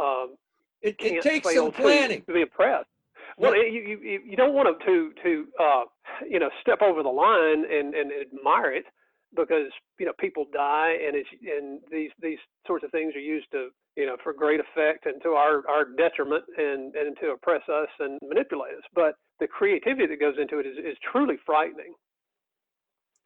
um, 0.01 0.37
it, 0.81 0.97
it 0.99 1.23
takes 1.23 1.55
some 1.55 1.71
planning 1.73 2.21
to, 2.21 2.27
to 2.27 2.33
be 2.33 2.40
impressed. 2.40 2.88
Well, 3.38 3.57
you, 3.57 3.99
you 4.05 4.21
you 4.27 4.37
don't 4.37 4.53
want 4.53 4.68
to 4.85 5.12
to 5.23 5.47
uh, 5.59 5.85
you 6.29 6.38
know 6.38 6.51
step 6.61 6.83
over 6.83 7.03
the 7.03 7.09
line 7.09 7.64
and 7.71 7.95
and 7.95 8.11
admire 8.12 8.73
it 8.73 8.85
because 9.37 9.71
you 9.99 10.07
know 10.07 10.12
people 10.18 10.47
die 10.53 10.95
and 11.07 11.16
it's 11.16 11.29
and 11.42 11.81
these 11.90 12.11
these 12.21 12.38
sorts 12.66 12.85
of 12.85 12.90
things 12.90 13.14
are 13.14 13.21
used 13.21 13.47
to 13.53 13.68
you 13.97 14.07
know 14.07 14.16
for 14.23 14.33
great 14.33 14.61
effect 14.61 15.07
and 15.07 15.23
to 15.23 15.31
our 15.31 15.62
our 15.68 15.85
detriment 15.97 16.45
and 16.57 16.95
and 16.95 17.16
to 17.21 17.31
oppress 17.31 17.62
us 17.68 17.88
and 18.01 18.18
manipulate 18.23 18.75
us. 18.75 18.85
But 18.95 19.14
the 19.40 19.47
creativity 19.47 20.07
that 20.07 20.21
goes 20.21 20.37
into 20.40 20.59
it 20.59 20.66
is 20.66 20.77
is 20.79 20.97
truly 21.11 21.37
frightening. 21.45 21.95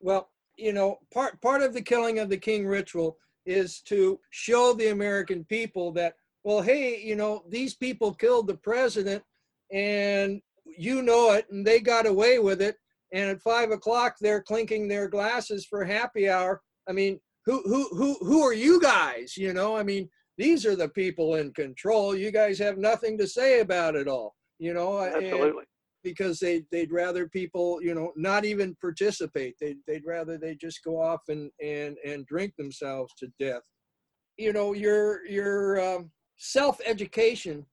Well, 0.00 0.30
you 0.56 0.72
know, 0.72 0.98
part 1.12 1.40
part 1.40 1.62
of 1.62 1.72
the 1.72 1.82
killing 1.82 2.18
of 2.18 2.28
the 2.28 2.36
king 2.36 2.66
ritual 2.66 3.18
is 3.44 3.80
to 3.82 4.18
show 4.30 4.72
the 4.72 4.88
American 4.88 5.44
people 5.44 5.92
that 5.92 6.14
well, 6.44 6.62
hey, 6.62 7.00
you 7.02 7.16
know, 7.16 7.42
these 7.48 7.74
people 7.74 8.14
killed 8.14 8.46
the 8.46 8.54
president 8.54 9.22
and 9.72 10.40
you 10.64 11.02
know 11.02 11.32
it 11.32 11.46
and 11.50 11.66
they 11.66 11.80
got 11.80 12.06
away 12.06 12.38
with 12.38 12.62
it. 12.62 12.76
And 13.12 13.30
at 13.30 13.42
five 13.42 13.70
o'clock, 13.70 14.16
they're 14.20 14.42
clinking 14.42 14.88
their 14.88 15.08
glasses 15.08 15.66
for 15.68 15.84
happy 15.84 16.28
hour. 16.28 16.60
I 16.88 16.92
mean, 16.92 17.20
who, 17.44 17.62
who, 17.62 17.88
who, 17.96 18.14
who 18.20 18.42
are 18.42 18.54
you 18.54 18.80
guys? 18.80 19.36
You 19.36 19.52
know, 19.52 19.76
I 19.76 19.82
mean, 19.82 20.08
these 20.36 20.66
are 20.66 20.76
the 20.76 20.88
people 20.88 21.36
in 21.36 21.52
control. 21.52 22.16
You 22.16 22.30
guys 22.30 22.58
have 22.58 22.78
nothing 22.78 23.16
to 23.18 23.26
say 23.26 23.60
about 23.60 23.94
it 23.94 24.08
all, 24.08 24.34
you 24.58 24.74
know, 24.74 25.00
absolutely. 25.00 25.64
because 26.02 26.38
they, 26.38 26.64
they'd 26.72 26.92
rather 26.92 27.28
people, 27.28 27.80
you 27.80 27.94
know, 27.94 28.12
not 28.16 28.44
even 28.44 28.76
participate. 28.80 29.54
They'd, 29.60 29.78
they'd 29.86 30.04
rather 30.04 30.36
they 30.36 30.56
just 30.56 30.82
go 30.84 31.00
off 31.00 31.22
and, 31.28 31.50
and, 31.62 31.96
and 32.04 32.26
drink 32.26 32.54
themselves 32.56 33.14
to 33.18 33.28
death. 33.38 33.62
You 34.36 34.52
know, 34.52 34.74
your, 34.74 35.24
your, 35.26 35.80
um, 35.80 36.10
self-education 36.38 37.64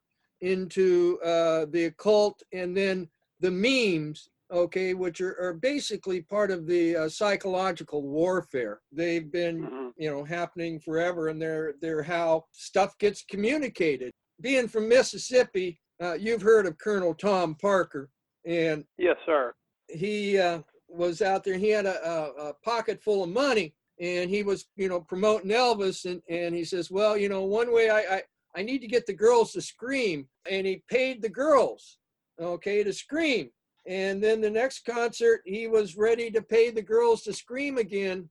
into 0.42 1.20
uh, 1.24 1.66
the 1.72 1.86
occult 1.86 2.42
and 2.54 2.76
then 2.76 3.10
the 3.40 3.52
memes 3.52 4.30
okay 4.54 4.94
which 4.94 5.20
are, 5.22 5.40
are 5.42 5.54
basically 5.54 6.22
part 6.22 6.52
of 6.52 6.68
the 6.68 6.96
uh, 6.96 7.10
psychological 7.10 8.04
warfare 8.04 8.82
they've 8.92 9.32
been 9.32 9.64
mm-hmm. 9.64 9.88
you 9.98 10.10
know 10.10 10.24
happening 10.24 10.80
forever 10.80 11.30
and 11.30 11.42
they're 11.42 11.74
they're 11.82 12.04
how 12.04 12.44
stuff 12.52 12.98
gets 13.00 13.24
communicated 13.24 14.12
being 14.42 14.68
from 14.68 14.88
mississippi 14.88 15.80
uh, 16.02 16.14
you've 16.14 16.42
heard 16.42 16.66
of 16.66 16.78
colonel 16.78 17.14
tom 17.14 17.56
parker 17.56 18.10
and 18.46 18.84
yes 18.98 19.18
sir 19.26 19.54
he 19.90 20.38
uh, 20.38 20.60
was 20.88 21.22
out 21.22 21.44
there 21.44 21.58
he 21.58 21.70
had 21.70 21.86
a, 21.86 22.08
a, 22.08 22.50
a 22.50 22.54
pocket 22.64 23.02
full 23.02 23.24
of 23.24 23.30
money 23.30 23.74
and 24.00 24.30
he 24.30 24.44
was 24.44 24.66
you 24.76 24.88
know 24.88 25.02
promoting 25.02 25.52
elvis 25.52 26.06
and, 26.06 26.22
and 26.30 26.56
he 26.56 26.64
says 26.64 26.92
well 26.92 27.18
you 27.18 27.30
know 27.30 27.44
one 27.44 27.74
way 27.74 27.90
I, 27.90 28.16
I 28.16 28.24
I 28.56 28.62
need 28.62 28.80
to 28.80 28.88
get 28.88 29.06
the 29.06 29.14
girls 29.14 29.52
to 29.54 29.62
scream. 29.62 30.28
And 30.50 30.68
he 30.68 30.84
paid 30.90 31.22
the 31.22 31.30
girls, 31.30 31.98
okay, 32.40 32.84
to 32.84 32.94
scream. 32.94 33.50
And 33.86 34.24
then 34.24 34.40
the 34.40 34.50
next 34.50 34.86
concert, 34.86 35.42
he 35.46 35.68
was 35.68 35.98
ready 35.98 36.32
to 36.32 36.42
pay 36.42 36.72
the 36.72 36.82
girls 36.82 37.24
to 37.24 37.34
scream 37.34 37.78
again. 37.78 38.30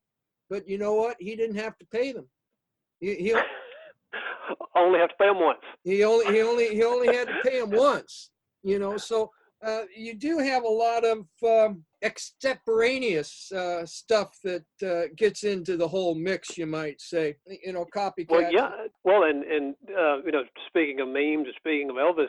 But 0.48 0.68
you 0.68 0.78
know 0.78 0.94
what? 0.94 1.16
He 1.18 1.36
didn't 1.36 1.56
have 1.56 1.76
to 1.78 1.86
pay 1.86 2.12
them. 2.12 2.26
He, 3.00 3.14
he 3.16 3.34
only 4.76 4.98
have 4.98 5.10
to 5.10 5.14
pay 5.18 5.26
them 5.26 5.40
once. 5.40 5.60
He 5.84 6.04
only 6.04 6.26
he 6.26 6.42
only 6.42 6.68
he 6.68 6.82
only 6.84 7.14
had 7.14 7.28
to 7.28 7.34
pay 7.44 7.60
them 7.60 7.70
once. 7.70 8.30
You 8.62 8.78
know, 8.78 8.96
so 8.96 9.30
uh, 9.64 9.82
you 9.96 10.14
do 10.14 10.38
have 10.38 10.64
a 10.64 10.68
lot 10.68 11.04
of 11.04 11.26
um, 11.46 11.84
extemporaneous 12.02 13.50
uh, 13.52 13.86
stuff 13.86 14.36
that 14.42 14.64
uh, 14.84 15.08
gets 15.16 15.44
into 15.44 15.76
the 15.76 15.86
whole 15.86 16.14
mix, 16.14 16.58
you 16.58 16.66
might 16.66 17.00
say. 17.00 17.36
You 17.64 17.72
know, 17.72 17.86
copycat. 17.94 18.30
Well, 18.30 18.52
yeah. 18.52 18.70
Well, 19.04 19.24
and 19.24 19.44
and 19.44 19.74
uh, 19.90 20.22
you 20.24 20.32
know, 20.32 20.42
speaking 20.68 21.00
of 21.00 21.08
memes, 21.08 21.46
speaking 21.58 21.90
of 21.90 21.96
Elvis, 21.96 22.26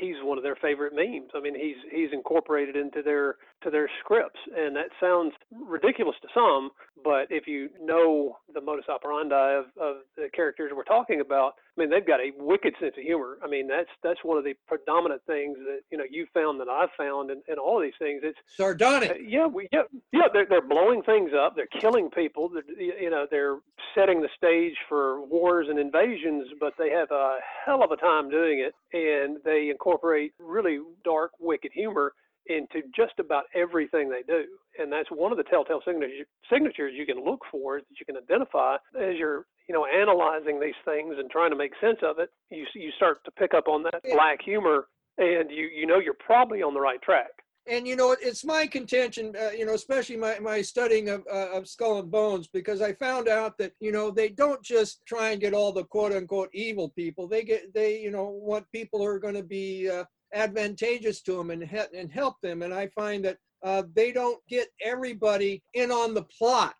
he's 0.00 0.16
one 0.22 0.38
of 0.38 0.44
their 0.44 0.56
favorite 0.56 0.92
memes. 0.94 1.30
I 1.34 1.40
mean, 1.40 1.54
he's 1.54 1.76
he's 1.90 2.10
incorporated 2.12 2.76
into 2.76 3.02
their 3.02 3.36
to 3.62 3.70
their 3.70 3.88
scripts, 4.02 4.38
and 4.56 4.74
that 4.76 4.90
sounds 5.00 5.32
ridiculous 5.52 6.16
to 6.22 6.28
some, 6.34 6.70
but 7.02 7.26
if 7.30 7.46
you 7.46 7.70
know 7.80 8.36
the 8.52 8.60
modus 8.60 8.86
operandi 8.88 9.54
of, 9.58 9.64
of 9.80 9.96
the 10.16 10.28
characters 10.34 10.72
we're 10.74 10.84
talking 10.84 11.20
about, 11.20 11.54
I 11.76 11.80
mean, 11.80 11.90
they've 11.90 12.06
got 12.06 12.20
a 12.20 12.32
wicked 12.36 12.74
sense 12.80 12.94
of 12.96 13.04
humor. 13.04 13.38
I 13.42 13.48
mean, 13.48 13.68
that's 13.68 13.88
that's 14.02 14.20
one 14.22 14.36
of 14.36 14.44
the 14.44 14.54
predominant 14.66 15.22
things 15.26 15.56
that 15.64 15.80
you 15.90 15.98
know 15.98 16.04
you 16.08 16.26
found 16.34 16.60
that 16.60 16.68
I've 16.68 16.90
found, 16.96 17.30
and, 17.30 17.42
and 17.48 17.58
all 17.58 17.78
of 17.78 17.82
these 17.82 17.98
things. 17.98 18.20
It's 18.24 18.38
sardonic. 18.56 19.10
Uh, 19.10 19.14
yeah, 19.26 19.46
we 19.46 19.68
yeah 19.72 19.82
yeah 20.12 20.28
they're 20.32 20.46
they're 20.46 20.66
blowing 20.66 21.02
things 21.02 21.30
up. 21.36 21.56
They're 21.56 21.80
killing 21.80 22.10
people. 22.10 22.48
They're, 22.48 22.80
you 22.80 23.10
know, 23.10 23.26
they're 23.30 23.58
setting 23.94 24.20
the 24.20 24.28
stage 24.36 24.76
for 24.88 25.24
wars 25.26 25.66
and 25.68 25.78
invasions, 25.78 26.48
but 26.58 26.74
they 26.78 26.90
have 26.90 27.10
a 27.10 27.38
hell 27.64 27.82
of 27.82 27.90
a 27.90 27.96
time 27.96 28.30
doing 28.30 28.60
it, 28.60 28.74
and 28.96 29.38
they 29.44 29.70
incorporate 29.70 30.32
really 30.38 30.80
dark, 31.04 31.32
wicked 31.40 31.72
humor 31.72 32.12
into 32.46 32.82
just 32.94 33.18
about 33.18 33.44
everything 33.54 34.08
they 34.08 34.22
do. 34.26 34.44
And 34.78 34.92
that's 34.92 35.08
one 35.10 35.32
of 35.32 35.38
the 35.38 35.44
telltale 35.44 35.80
signatures 35.84 36.92
you 36.94 37.06
can 37.06 37.24
look 37.24 37.40
for 37.50 37.78
that 37.78 37.98
you 37.98 38.06
can 38.06 38.16
identify 38.16 38.76
as 38.98 39.16
you're, 39.16 39.46
you 39.68 39.74
know, 39.74 39.86
analyzing 39.86 40.60
these 40.60 40.78
things 40.84 41.14
and 41.18 41.30
trying 41.30 41.50
to 41.50 41.56
make 41.56 41.72
sense 41.80 41.98
of 42.02 42.18
it. 42.18 42.30
You 42.50 42.64
you 42.74 42.90
start 42.96 43.24
to 43.24 43.30
pick 43.32 43.54
up 43.54 43.68
on 43.68 43.82
that 43.84 44.02
black 44.12 44.40
humor, 44.42 44.88
and 45.18 45.50
you 45.50 45.68
you 45.74 45.86
know 45.86 45.98
you're 45.98 46.14
probably 46.14 46.62
on 46.62 46.74
the 46.74 46.80
right 46.80 47.00
track. 47.02 47.30
And 47.66 47.86
you 47.86 47.94
know, 47.94 48.16
it's 48.20 48.44
my 48.44 48.66
contention, 48.66 49.34
uh, 49.40 49.50
you 49.50 49.66
know, 49.66 49.74
especially 49.74 50.16
my, 50.16 50.38
my 50.38 50.62
studying 50.62 51.10
of, 51.10 51.24
uh, 51.30 51.50
of 51.52 51.68
Skull 51.68 52.00
and 52.00 52.10
Bones, 52.10 52.48
because 52.48 52.80
I 52.80 52.94
found 52.94 53.28
out 53.28 53.58
that 53.58 53.72
you 53.80 53.92
know 53.92 54.10
they 54.10 54.30
don't 54.30 54.62
just 54.62 55.04
try 55.06 55.30
and 55.30 55.40
get 55.40 55.54
all 55.54 55.72
the 55.72 55.84
quote 55.84 56.12
unquote 56.12 56.48
evil 56.52 56.88
people. 56.88 57.28
They 57.28 57.44
get 57.44 57.72
they 57.74 58.00
you 58.00 58.10
know 58.10 58.24
want 58.24 58.66
people 58.72 59.00
who 59.00 59.06
are 59.06 59.18
going 59.18 59.34
to 59.34 59.42
be 59.42 59.90
uh, 59.90 60.04
advantageous 60.34 61.22
to 61.22 61.36
them 61.36 61.50
and, 61.50 61.62
he- 61.62 61.98
and 61.98 62.10
help 62.10 62.36
them. 62.42 62.62
And 62.62 62.72
I 62.72 62.88
find 62.88 63.24
that 63.24 63.38
uh, 63.64 63.82
they 63.94 64.12
don't 64.12 64.40
get 64.48 64.68
everybody 64.82 65.62
in 65.74 65.90
on 65.90 66.14
the 66.14 66.24
plot. 66.24 66.74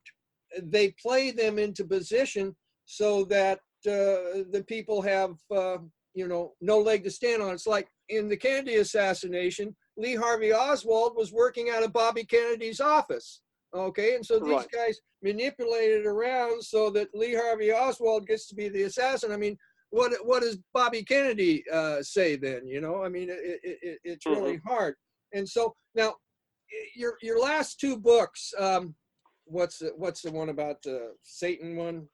They 0.62 0.94
play 1.02 1.30
them 1.30 1.58
into 1.58 1.84
position 1.84 2.56
so 2.84 3.24
that 3.26 3.58
uh, 3.86 4.46
the 4.50 4.64
people 4.66 5.00
have, 5.02 5.34
uh, 5.54 5.78
you 6.14 6.26
know, 6.26 6.54
no 6.60 6.78
leg 6.78 7.04
to 7.04 7.10
stand 7.10 7.42
on. 7.42 7.54
It's 7.54 7.66
like 7.66 7.88
in 8.08 8.28
the 8.28 8.36
Kennedy 8.36 8.76
assassination, 8.76 9.76
Lee 9.96 10.16
Harvey 10.16 10.52
Oswald 10.52 11.12
was 11.16 11.32
working 11.32 11.70
out 11.70 11.84
of 11.84 11.92
Bobby 11.92 12.24
Kennedy's 12.24 12.80
office. 12.80 13.42
Okay, 13.72 14.16
and 14.16 14.26
so 14.26 14.40
these 14.40 14.52
right. 14.52 14.70
guys 14.72 14.98
manipulated 15.22 16.04
around 16.04 16.60
so 16.62 16.90
that 16.90 17.14
Lee 17.14 17.34
Harvey 17.34 17.72
Oswald 17.72 18.26
gets 18.26 18.48
to 18.48 18.56
be 18.56 18.68
the 18.68 18.82
assassin. 18.82 19.30
I 19.30 19.36
mean, 19.36 19.56
what 19.90 20.12
what 20.24 20.42
does 20.42 20.58
Bobby 20.72 21.02
Kennedy 21.02 21.64
uh, 21.72 22.02
say 22.02 22.36
then? 22.36 22.66
You 22.66 22.80
know, 22.80 23.04
I 23.04 23.08
mean, 23.08 23.28
it, 23.30 23.60
it, 23.62 23.98
it's 24.04 24.26
really 24.26 24.56
mm-hmm. 24.56 24.68
hard. 24.68 24.94
And 25.32 25.48
so 25.48 25.74
now, 25.94 26.14
your 26.94 27.14
your 27.22 27.40
last 27.40 27.80
two 27.80 27.96
books, 27.96 28.52
um, 28.58 28.94
what's 29.44 29.78
the, 29.78 29.92
what's 29.96 30.22
the 30.22 30.30
one 30.30 30.48
about 30.48 30.82
the 30.82 31.12
Satan 31.22 31.76
one? 31.76 32.06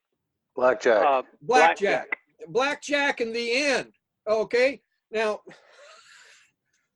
Blackjack. 0.54 1.06
Uh, 1.06 1.22
Blackjack. 1.42 2.08
Blackjack 2.48 3.20
in 3.20 3.32
the 3.32 3.52
end. 3.52 3.92
Okay. 4.28 4.80
Now, 5.10 5.40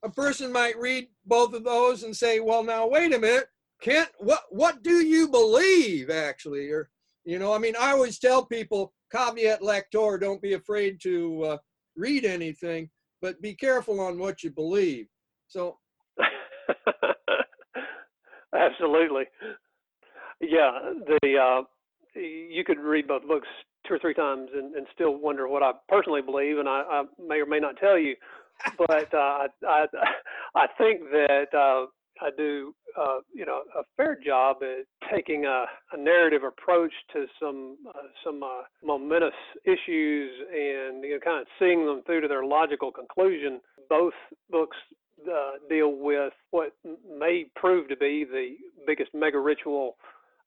a 0.03 0.09
person 0.09 0.51
might 0.51 0.77
read 0.77 1.07
both 1.25 1.53
of 1.53 1.63
those 1.63 2.03
and 2.03 2.15
say, 2.15 2.39
"Well, 2.39 2.63
now 2.63 2.87
wait 2.87 3.13
a 3.13 3.19
minute, 3.19 3.47
Kent, 3.81 4.09
what 4.17 4.41
what 4.49 4.81
do 4.83 5.05
you 5.05 5.27
believe 5.27 6.09
actually?" 6.09 6.69
Or 6.71 6.89
you 7.23 7.37
know, 7.37 7.53
I 7.53 7.59
mean, 7.59 7.75
I 7.79 7.91
always 7.91 8.17
tell 8.17 8.45
people, 8.45 8.93
caveat 9.11 9.61
lector, 9.61 10.17
don't 10.17 10.41
be 10.41 10.53
afraid 10.53 10.99
to 11.01 11.43
uh, 11.43 11.57
read 11.95 12.25
anything, 12.25 12.89
but 13.21 13.41
be 13.41 13.53
careful 13.53 13.99
on 13.99 14.17
what 14.17 14.43
you 14.43 14.51
believe. 14.51 15.07
So, 15.47 15.77
Absolutely. 18.53 19.23
Yeah, 20.39 20.71
the 21.21 21.37
uh, 21.37 21.61
you 22.19 22.63
could 22.65 22.79
read 22.79 23.07
both 23.07 23.27
books 23.27 23.47
two 23.87 23.93
or 23.95 23.99
three 23.99 24.13
times 24.13 24.49
and, 24.53 24.75
and 24.75 24.85
still 24.93 25.15
wonder 25.17 25.47
what 25.47 25.63
I 25.63 25.71
personally 25.87 26.21
believe, 26.21 26.57
and 26.57 26.67
I, 26.67 26.81
I 26.81 27.03
may 27.19 27.35
or 27.35 27.45
may 27.45 27.59
not 27.59 27.77
tell 27.77 27.97
you. 27.97 28.15
But 28.77 29.13
uh, 29.13 29.47
I 29.67 29.85
I 30.55 30.67
think 30.77 31.01
that 31.11 31.53
uh, 31.53 31.85
I 32.21 32.29
do 32.37 32.75
uh, 32.99 33.19
you 33.33 33.45
know 33.45 33.61
a 33.77 33.83
fair 33.97 34.17
job 34.23 34.57
at 34.61 34.85
taking 35.11 35.45
a, 35.45 35.65
a 35.93 35.97
narrative 35.97 36.43
approach 36.43 36.93
to 37.13 37.25
some 37.41 37.77
uh, 37.89 38.07
some 38.23 38.43
uh, 38.43 38.63
momentous 38.83 39.33
issues 39.65 40.31
and 40.51 41.03
you 41.03 41.13
know 41.13 41.19
kind 41.23 41.41
of 41.41 41.47
seeing 41.59 41.85
them 41.85 42.03
through 42.05 42.21
to 42.21 42.27
their 42.27 42.45
logical 42.45 42.91
conclusion. 42.91 43.59
Both 43.89 44.13
books 44.49 44.77
uh, 45.27 45.51
deal 45.69 45.93
with 45.93 46.33
what 46.51 46.73
may 47.09 47.45
prove 47.55 47.89
to 47.89 47.97
be 47.97 48.25
the 48.25 48.55
biggest 48.85 49.11
mega 49.13 49.39
ritual 49.39 49.97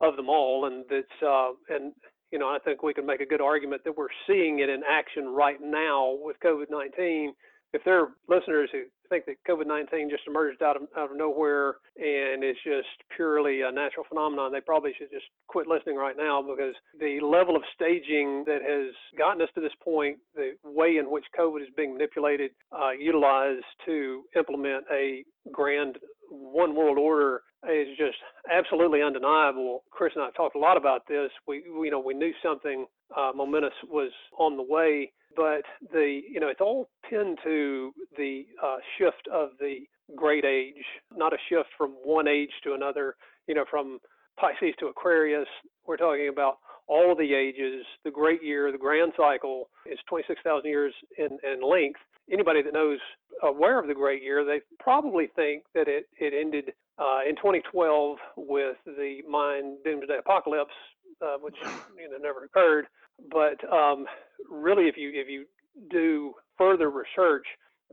of 0.00 0.16
them 0.16 0.28
all, 0.28 0.66
and 0.66 0.84
that's 0.90 1.22
uh, 1.26 1.50
and 1.68 1.92
you 2.30 2.38
know 2.38 2.46
I 2.46 2.58
think 2.64 2.82
we 2.82 2.94
can 2.94 3.06
make 3.06 3.20
a 3.20 3.26
good 3.26 3.40
argument 3.40 3.82
that 3.84 3.96
we're 3.96 4.08
seeing 4.26 4.60
it 4.60 4.68
in 4.68 4.82
action 4.88 5.28
right 5.28 5.58
now 5.60 6.16
with 6.20 6.36
COVID-19. 6.44 7.30
If 7.72 7.82
there 7.84 8.00
are 8.00 8.08
listeners 8.28 8.70
who 8.72 8.84
think 9.08 9.26
that 9.26 9.36
COVID-19 9.48 10.10
just 10.10 10.24
emerged 10.26 10.62
out 10.62 10.76
of 10.76 10.82
out 10.96 11.10
of 11.10 11.16
nowhere 11.16 11.76
and 11.96 12.42
it's 12.42 12.58
just 12.64 12.88
purely 13.14 13.62
a 13.62 13.70
natural 13.70 14.04
phenomenon, 14.08 14.52
they 14.52 14.60
probably 14.60 14.92
should 14.98 15.10
just 15.10 15.26
quit 15.48 15.66
listening 15.66 15.96
right 15.96 16.16
now 16.16 16.42
because 16.42 16.74
the 16.98 17.20
level 17.20 17.56
of 17.56 17.62
staging 17.74 18.44
that 18.46 18.60
has 18.62 18.94
gotten 19.18 19.42
us 19.42 19.48
to 19.54 19.60
this 19.60 19.74
point, 19.82 20.18
the 20.34 20.52
way 20.64 20.96
in 20.96 21.10
which 21.10 21.24
COVID 21.38 21.62
is 21.62 21.68
being 21.76 21.92
manipulated, 21.92 22.50
uh, 22.72 22.90
utilized 22.90 23.64
to 23.86 24.24
implement 24.36 24.84
a 24.92 25.24
grand 25.52 25.98
one 26.30 26.74
world 26.74 26.98
order 26.98 27.42
is 27.70 27.88
just 27.96 28.16
absolutely 28.50 29.02
undeniable. 29.02 29.84
Kris 29.90 30.12
and 30.14 30.24
I 30.24 30.30
talked 30.36 30.56
a 30.56 30.58
lot 30.58 30.76
about 30.76 31.06
this. 31.08 31.30
We, 31.46 31.62
we 31.70 31.86
you 31.86 31.90
know, 31.90 32.00
we 32.00 32.14
knew 32.14 32.32
something 32.42 32.86
uh, 33.16 33.30
momentous 33.34 33.72
was 33.88 34.10
on 34.38 34.56
the 34.56 34.62
way 34.62 35.12
but 35.36 35.62
the 35.92 36.20
you 36.30 36.40
know 36.40 36.48
it's 36.48 36.60
all 36.60 36.88
pinned 37.08 37.38
to 37.44 37.92
the 38.16 38.46
uh, 38.62 38.76
shift 38.98 39.28
of 39.32 39.50
the 39.58 39.80
great 40.16 40.44
age, 40.44 40.84
not 41.16 41.32
a 41.32 41.38
shift 41.48 41.68
from 41.76 41.90
one 42.04 42.28
age 42.28 42.50
to 42.64 42.74
another. 42.74 43.16
You 43.46 43.54
know, 43.54 43.64
from 43.70 44.00
Pisces 44.38 44.74
to 44.80 44.86
Aquarius. 44.86 45.48
We're 45.86 45.96
talking 45.96 46.28
about 46.28 46.58
all 46.86 47.14
the 47.14 47.34
ages. 47.34 47.84
The 48.04 48.10
great 48.10 48.42
year, 48.42 48.70
the 48.72 48.78
grand 48.78 49.12
cycle, 49.16 49.68
is 49.86 49.98
26,000 50.08 50.68
years 50.68 50.94
in, 51.18 51.38
in 51.44 51.68
length. 51.68 52.00
Anybody 52.30 52.62
that 52.62 52.72
knows 52.72 52.98
aware 53.42 53.78
of 53.78 53.86
the 53.86 53.94
great 53.94 54.22
year, 54.22 54.44
they 54.44 54.60
probably 54.78 55.28
think 55.36 55.64
that 55.74 55.88
it 55.88 56.08
it 56.18 56.32
ended 56.32 56.72
uh, 56.98 57.20
in 57.28 57.36
2012 57.36 58.16
with 58.36 58.76
the 58.86 59.18
Mayan 59.28 59.76
doomsday 59.84 60.18
apocalypse, 60.18 60.72
uh, 61.20 61.36
which 61.40 61.56
you 61.98 62.10
know 62.10 62.16
never 62.20 62.44
occurred. 62.44 62.86
But 63.30 63.62
um, 63.72 64.06
really, 64.50 64.84
if 64.84 64.96
you 64.96 65.10
if 65.14 65.28
you 65.28 65.46
do 65.90 66.34
further 66.58 66.90
research, 66.90 67.46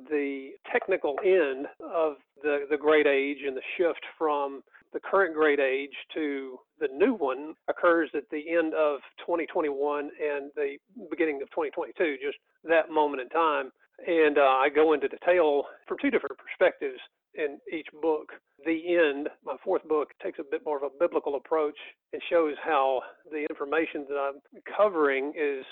the 0.09 0.51
technical 0.71 1.15
end 1.23 1.67
of 1.79 2.15
the 2.43 2.65
the 2.69 2.77
great 2.77 3.07
age 3.07 3.39
and 3.45 3.55
the 3.55 3.61
shift 3.77 4.01
from 4.17 4.63
the 4.93 4.99
current 4.99 5.33
great 5.33 5.59
age 5.59 5.93
to 6.13 6.59
the 6.79 6.87
new 6.87 7.13
one 7.13 7.53
occurs 7.69 8.09
at 8.13 8.23
the 8.29 8.43
end 8.51 8.73
of 8.73 8.99
2021 9.19 10.09
and 10.19 10.51
the 10.55 10.75
beginning 11.09 11.41
of 11.41 11.49
2022, 11.51 12.17
just 12.21 12.37
that 12.65 12.91
moment 12.91 13.21
in 13.21 13.29
time. 13.29 13.71
And 14.05 14.37
uh, 14.37 14.41
I 14.41 14.67
go 14.73 14.93
into 14.93 15.07
detail 15.07 15.63
from 15.87 15.97
two 16.01 16.11
different 16.11 16.37
perspectives 16.37 16.99
in 17.35 17.59
each 17.71 17.87
book. 18.01 18.29
The 18.65 18.95
end, 18.95 19.29
my 19.45 19.55
fourth 19.63 19.87
book, 19.87 20.09
takes 20.21 20.39
a 20.39 20.43
bit 20.49 20.61
more 20.65 20.77
of 20.77 20.83
a 20.83 20.97
biblical 20.99 21.35
approach 21.35 21.77
and 22.13 22.21
shows 22.29 22.55
how 22.63 23.01
the 23.31 23.45
information 23.49 24.05
that 24.09 24.17
I'm 24.17 24.61
covering 24.77 25.33
is 25.37 25.65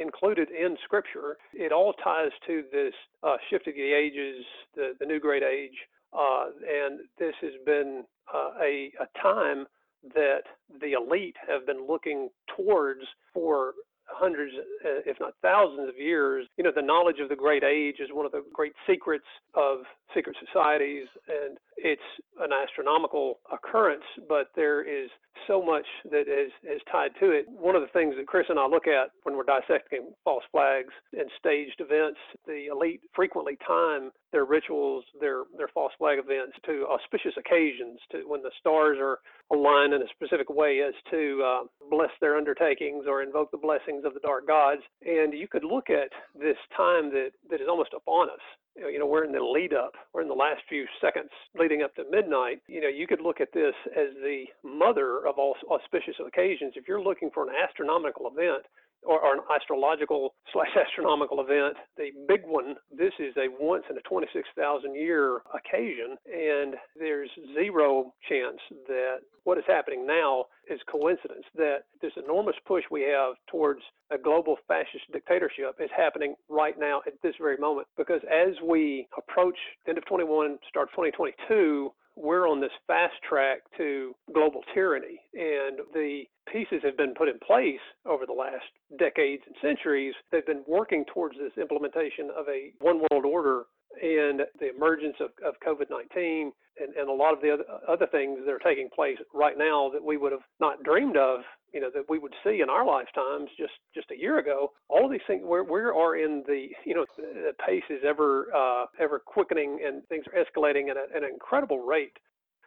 included 0.00 0.48
in 0.50 0.76
Scripture. 0.84 1.36
It 1.52 1.72
all 1.72 1.92
ties 1.92 2.32
to 2.46 2.64
this 2.72 2.94
uh, 3.22 3.36
shift 3.50 3.66
of 3.66 3.74
the 3.74 3.92
ages, 3.92 4.44
the, 4.74 4.92
the 4.98 5.06
new 5.06 5.20
great 5.20 5.42
age, 5.42 5.76
uh, 6.12 6.46
and 6.68 7.00
this 7.18 7.34
has 7.40 7.52
been 7.66 8.04
uh, 8.32 8.50
a, 8.62 8.92
a 9.00 9.22
time 9.22 9.66
that 10.14 10.42
the 10.80 10.92
elite 10.92 11.36
have 11.48 11.66
been 11.66 11.86
looking 11.88 12.28
towards 12.56 13.00
for 13.32 13.72
hundreds, 14.06 14.52
uh, 14.84 15.00
if 15.06 15.18
not 15.20 15.34
thousands 15.42 15.88
of 15.88 15.96
years. 15.96 16.46
You 16.56 16.64
know, 16.64 16.72
the 16.74 16.82
knowledge 16.82 17.20
of 17.20 17.28
the 17.28 17.36
great 17.36 17.64
age 17.64 17.96
is 18.00 18.08
one 18.12 18.26
of 18.26 18.32
the 18.32 18.42
great 18.52 18.72
secrets 18.86 19.26
of 19.54 19.78
secret 20.14 20.36
societies, 20.44 21.06
and 21.28 21.58
it's 21.76 22.02
an 22.40 22.50
astronomical 22.52 23.40
occurrence, 23.52 24.04
but 24.28 24.48
there 24.54 24.82
is 24.82 25.10
so 25.46 25.62
much 25.62 25.86
that 26.10 26.28
is, 26.28 26.52
is 26.62 26.80
tied 26.90 27.10
to 27.20 27.30
it. 27.30 27.46
One 27.48 27.74
of 27.74 27.82
the 27.82 27.88
things 27.88 28.14
that 28.16 28.26
Kris 28.26 28.46
and 28.48 28.58
I 28.58 28.66
look 28.66 28.86
at 28.86 29.10
when 29.24 29.36
we're 29.36 29.44
dissecting 29.44 30.12
false 30.24 30.44
flags 30.52 30.92
and 31.12 31.28
staged 31.38 31.80
events, 31.80 32.18
the 32.46 32.66
elite 32.70 33.00
frequently 33.14 33.58
time 33.66 34.10
their 34.34 34.44
rituals, 34.44 35.04
their 35.20 35.44
their 35.56 35.68
false 35.68 35.92
flag 35.96 36.18
events 36.18 36.58
to 36.66 36.84
auspicious 36.90 37.32
occasions, 37.38 38.00
to 38.10 38.26
when 38.26 38.42
the 38.42 38.50
stars 38.58 38.98
are 39.00 39.20
aligned 39.54 39.94
in 39.94 40.02
a 40.02 40.10
specific 40.10 40.50
way 40.50 40.82
as 40.82 40.94
to 41.10 41.42
uh, 41.46 41.62
bless 41.88 42.10
their 42.20 42.36
undertakings 42.36 43.06
or 43.08 43.22
invoke 43.22 43.50
the 43.50 43.62
blessings 43.62 44.04
of 44.04 44.12
the 44.12 44.20
dark 44.20 44.46
gods. 44.46 44.82
And 45.06 45.32
you 45.32 45.46
could 45.46 45.64
look 45.64 45.88
at 45.88 46.10
this 46.34 46.58
time 46.76 47.10
that, 47.14 47.30
that 47.50 47.60
is 47.60 47.68
almost 47.70 47.94
upon 47.94 48.28
us 48.28 48.42
you 48.76 48.98
know, 48.98 49.06
we're 49.06 49.24
in 49.24 49.32
the 49.32 49.40
lead 49.40 49.72
up, 49.72 49.94
we're 50.12 50.22
in 50.22 50.28
the 50.28 50.34
last 50.34 50.62
few 50.68 50.86
seconds 51.00 51.30
leading 51.58 51.82
up 51.82 51.94
to 51.94 52.04
midnight. 52.10 52.60
You 52.66 52.80
know, 52.80 52.88
you 52.88 53.06
could 53.06 53.20
look 53.20 53.40
at 53.40 53.52
this 53.52 53.74
as 53.96 54.08
the 54.22 54.44
mother 54.64 55.26
of 55.26 55.38
all 55.38 55.54
auspicious 55.70 56.16
occasions. 56.24 56.72
If 56.74 56.88
you're 56.88 57.02
looking 57.02 57.30
for 57.32 57.48
an 57.48 57.54
astronomical 57.54 58.26
event, 58.26 58.66
or, 59.06 59.20
or, 59.20 59.34
an 59.34 59.40
astrological 59.54 60.34
slash 60.52 60.70
astronomical 60.86 61.40
event. 61.40 61.76
The 61.96 62.10
big 62.28 62.42
one, 62.46 62.76
this 62.96 63.12
is 63.18 63.34
a 63.36 63.48
once 63.60 63.84
in 63.90 63.96
a 63.96 64.00
26,000 64.02 64.94
year 64.94 65.40
occasion, 65.54 66.16
and 66.26 66.74
there's 66.98 67.30
zero 67.54 68.12
chance 68.28 68.58
that 68.88 69.18
what 69.44 69.58
is 69.58 69.64
happening 69.66 70.06
now 70.06 70.46
is 70.70 70.80
coincidence. 70.90 71.44
That 71.54 71.84
this 72.00 72.12
enormous 72.16 72.56
push 72.66 72.84
we 72.90 73.02
have 73.02 73.34
towards 73.50 73.80
a 74.10 74.18
global 74.18 74.56
fascist 74.68 75.04
dictatorship 75.12 75.76
is 75.80 75.90
happening 75.96 76.34
right 76.48 76.78
now 76.78 77.02
at 77.06 77.14
this 77.22 77.34
very 77.40 77.56
moment. 77.56 77.86
Because 77.96 78.20
as 78.30 78.54
we 78.64 79.06
approach 79.16 79.56
the 79.84 79.90
end 79.90 79.98
of 79.98 80.06
21, 80.06 80.58
start 80.68 80.88
2022, 80.90 81.92
we're 82.16 82.48
on 82.48 82.60
this 82.60 82.70
fast 82.86 83.14
track 83.28 83.60
to 83.76 84.14
global 84.32 84.60
tyranny. 84.72 85.20
And 85.34 85.80
the 85.92 86.22
pieces 86.50 86.80
have 86.84 86.96
been 86.96 87.14
put 87.14 87.28
in 87.28 87.38
place 87.38 87.80
over 88.06 88.26
the 88.26 88.32
last 88.32 88.64
decades 88.98 89.42
and 89.46 89.56
centuries. 89.60 90.14
They've 90.30 90.46
been 90.46 90.64
working 90.66 91.04
towards 91.12 91.36
this 91.38 91.52
implementation 91.60 92.30
of 92.36 92.46
a 92.48 92.72
one 92.80 93.00
world 93.10 93.24
order 93.24 93.64
and 94.02 94.42
the 94.58 94.74
emergence 94.74 95.16
of, 95.20 95.30
of 95.44 95.54
COVID 95.66 95.90
19 95.90 96.52
and, 96.80 96.94
and 96.94 97.08
a 97.08 97.12
lot 97.12 97.32
of 97.32 97.40
the 97.40 97.52
other, 97.52 97.64
other 97.88 98.06
things 98.06 98.40
that 98.44 98.52
are 98.52 98.58
taking 98.58 98.88
place 98.94 99.18
right 99.32 99.56
now 99.56 99.90
that 99.92 100.02
we 100.02 100.16
would 100.16 100.32
have 100.32 100.42
not 100.60 100.82
dreamed 100.82 101.16
of, 101.16 101.40
you 101.72 101.80
know, 101.80 101.90
that 101.94 102.04
we 102.08 102.18
would 102.18 102.34
see 102.44 102.60
in 102.62 102.70
our 102.70 102.86
lifetimes 102.86 103.50
just 103.58 103.72
just 103.94 104.10
a 104.10 104.18
year 104.18 104.38
ago. 104.38 104.72
All 104.88 105.04
of 105.04 105.10
these 105.10 105.24
things, 105.26 105.42
we 105.44 105.60
we 105.62 105.80
are 105.80 106.16
in 106.16 106.42
the, 106.46 106.68
you 106.84 106.94
know, 106.94 107.04
the 107.16 107.52
pace 107.64 107.84
is 107.90 108.02
ever 108.06 108.48
uh, 108.54 108.86
ever 109.00 109.20
quickening 109.24 109.80
and 109.86 110.06
things 110.08 110.24
are 110.26 110.42
escalating 110.42 110.90
at, 110.90 110.96
a, 110.96 111.06
at 111.14 111.22
an 111.22 111.30
incredible 111.32 111.84
rate. 111.84 112.16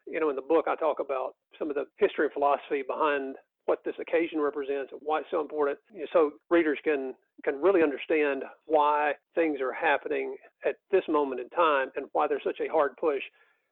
You 0.06 0.22
know, 0.22 0.30
in 0.30 0.38
the 0.38 0.42
book, 0.42 0.66
I 0.68 0.76
talk 0.76 1.00
about 1.00 1.34
some 1.60 1.70
of 1.70 1.76
the 1.76 1.86
history 1.98 2.26
and 2.26 2.34
philosophy 2.34 2.84
behind 2.88 3.36
what 3.68 3.84
this 3.86 3.96
occasion 4.00 4.40
represents 4.40 4.92
and 4.92 5.02
why 5.04 5.20
it's 5.20 5.28
so 5.30 5.42
important, 5.42 5.78
you 5.94 6.02
know, 6.02 6.08
so 6.12 6.32
readers 6.50 6.80
can 6.84 7.14
can 7.44 7.62
really 7.62 7.84
understand 7.84 8.44
why 8.66 9.14
things 9.36 9.60
are 9.62 9.74
happening 9.74 10.36
at 10.66 10.76
this 10.90 11.04
moment 11.08 11.40
in 11.40 11.50
time 11.50 11.90
and 11.96 12.08
why 12.14 12.28
there's 12.28 12.44
such 12.44 12.60
a 12.60 12.72
hard 12.72 12.98
push 12.98 13.22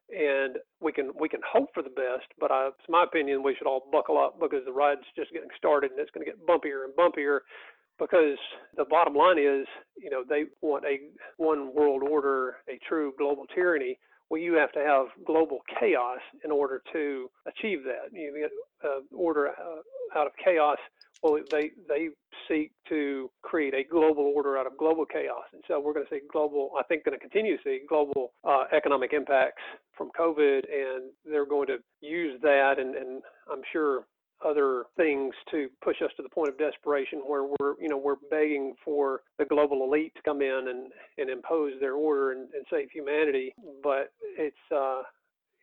and 0.09 0.57
we 0.81 0.91
can 0.91 1.11
we 1.19 1.29
can 1.29 1.39
hope 1.49 1.69
for 1.73 1.81
the 1.81 1.89
best. 1.89 2.27
But 2.39 2.51
I, 2.51 2.67
it's 2.67 2.89
my 2.89 3.03
opinion 3.03 3.41
we 3.41 3.55
should 3.57 3.67
all 3.67 3.87
buckle 3.91 4.17
up 4.17 4.39
because 4.39 4.63
the 4.65 4.73
ride's 4.73 5.01
just 5.15 5.31
getting 5.31 5.49
started 5.57 5.91
and 5.91 5.99
it's 5.99 6.11
going 6.11 6.25
to 6.25 6.31
get 6.31 6.45
bumpier 6.45 6.83
and 6.85 6.93
bumpier. 6.95 7.39
Because 7.97 8.37
the 8.75 8.83
bottom 8.83 9.15
line 9.15 9.39
is, 9.39 9.65
you 9.97 10.09
know, 10.09 10.21
they 10.27 10.43
want 10.61 10.83
a 10.83 10.97
one 11.37 11.73
world 11.73 12.03
order, 12.03 12.57
a 12.67 12.77
true 12.89 13.13
global 13.17 13.45
tyranny, 13.55 13.97
well, 14.29 14.41
you 14.41 14.53
have 14.53 14.71
to 14.73 14.79
have 14.79 15.07
global 15.25 15.59
chaos 15.79 16.19
in 16.43 16.51
order 16.51 16.81
to 16.93 17.29
achieve 17.47 17.83
that. 17.83 18.11
You 18.11 18.33
get 18.39 18.51
uh, 18.83 19.01
order 19.15 19.49
uh, 19.49 20.17
out 20.17 20.27
of 20.27 20.33
chaos. 20.43 20.77
Well, 21.23 21.39
they 21.51 21.71
they 21.87 22.09
seek 22.47 22.71
to 22.89 23.31
create 23.41 23.73
a 23.73 23.83
global 23.83 24.31
order 24.35 24.57
out 24.57 24.67
of 24.67 24.77
global 24.77 25.05
chaos, 25.05 25.45
and 25.53 25.63
so 25.67 25.79
we're 25.79 25.93
going 25.93 26.05
to 26.05 26.15
see 26.15 26.21
global. 26.31 26.71
I 26.77 26.83
think 26.83 27.05
going 27.05 27.17
to 27.17 27.19
continue 27.19 27.57
to 27.57 27.63
see 27.63 27.79
global 27.87 28.33
uh, 28.43 28.65
economic 28.75 29.13
impacts 29.13 29.61
from 29.97 30.09
COVID, 30.19 30.63
and 30.71 31.11
they're 31.25 31.45
going 31.45 31.67
to 31.67 31.77
use 32.01 32.39
that, 32.41 32.75
and, 32.77 32.95
and 32.95 33.21
I'm 33.51 33.61
sure 33.71 34.05
other 34.43 34.85
things 34.97 35.33
to 35.51 35.67
push 35.83 36.01
us 36.03 36.11
to 36.17 36.23
the 36.23 36.29
point 36.29 36.49
of 36.49 36.57
desperation 36.57 37.19
where 37.25 37.43
we're 37.43 37.79
you 37.79 37.89
know 37.89 37.97
we're 37.97 38.15
begging 38.29 38.73
for 38.83 39.21
the 39.39 39.45
global 39.45 39.83
elite 39.83 40.13
to 40.15 40.21
come 40.23 40.41
in 40.41 40.67
and, 40.69 40.91
and 41.17 41.29
impose 41.29 41.73
their 41.79 41.93
order 41.93 42.31
and, 42.31 42.49
and 42.53 42.65
save 42.69 42.89
humanity 42.91 43.53
but 43.81 44.11
it's 44.37 44.55
uh 44.73 45.01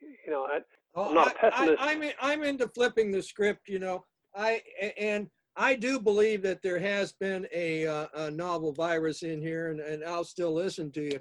you 0.00 0.32
know 0.32 0.46
I, 0.46 0.60
I'm 1.00 1.14
not 1.14 1.28
a 1.28 1.34
pessimist. 1.34 1.82
I, 1.82 1.92
am 1.92 2.02
I'm 2.20 2.42
into 2.42 2.68
flipping 2.68 3.10
the 3.10 3.22
script. 3.22 3.68
You 3.68 3.78
know, 3.78 4.04
I 4.34 4.62
and 4.98 5.28
I 5.56 5.74
do 5.74 5.98
believe 6.00 6.42
that 6.42 6.62
there 6.62 6.78
has 6.78 7.12
been 7.12 7.46
a, 7.52 7.86
uh, 7.86 8.06
a 8.14 8.30
novel 8.30 8.72
virus 8.72 9.22
in 9.22 9.40
here, 9.40 9.70
and, 9.70 9.80
and 9.80 10.04
I'll 10.04 10.24
still 10.24 10.52
listen 10.52 10.90
to 10.92 11.02
you. 11.02 11.20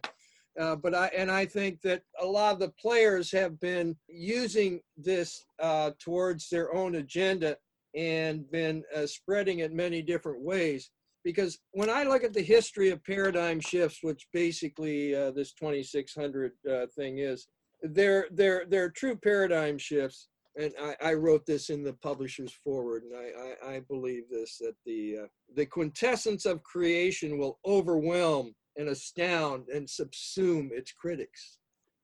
Uh, 0.60 0.76
but 0.76 0.94
I 0.94 1.08
and 1.16 1.32
I 1.32 1.46
think 1.46 1.82
that 1.82 2.04
a 2.20 2.26
lot 2.26 2.54
of 2.54 2.60
the 2.60 2.74
players 2.80 3.32
have 3.32 3.60
been 3.60 3.96
using 4.10 4.82
this 4.98 5.46
uh, 5.60 5.92
towards 6.00 6.50
their 6.50 6.74
own 6.76 6.96
agenda 6.96 7.56
and 7.96 8.50
been 8.52 8.84
uh, 8.96 9.06
spreading 9.06 9.60
it 9.60 9.74
many 9.74 10.02
different 10.02 10.42
ways. 10.42 10.92
Because 11.24 11.60
when 11.72 11.90
I 11.90 12.04
look 12.04 12.24
at 12.24 12.34
the 12.34 12.42
history 12.42 12.90
of 12.90 13.04
paradigm 13.04 13.60
shifts, 13.60 14.00
which 14.02 14.28
basically 14.34 15.16
uh, 15.16 15.32
this 15.32 15.54
2600 15.54 16.52
uh, 16.70 16.88
thing 16.96 17.20
is, 17.20 17.48
they're 17.84 18.28
they're 18.32 18.66
they're 18.68 18.90
true 18.90 19.16
paradigm 19.16 19.78
shifts. 19.78 20.28
And 20.60 20.74
I, 20.82 20.96
I 21.02 21.14
wrote 21.14 21.46
this 21.46 21.70
in 21.70 21.82
the 21.82 21.94
publisher's 21.94 22.52
foreword, 22.52 23.04
and 23.04 23.16
I, 23.16 23.70
I, 23.70 23.76
I 23.76 23.80
believe 23.80 24.24
this 24.30 24.58
that 24.58 24.76
the 24.86 25.20
uh, 25.24 25.28
the 25.56 25.66
quintessence 25.66 26.46
of 26.46 26.62
creation 26.64 27.38
will 27.38 27.58
overwhelm 27.66 28.54
and 28.78 28.90
astound 28.90 29.68
and 29.70 29.88
subsume 29.88 30.72
its 30.72 30.92
critics. 30.92 31.58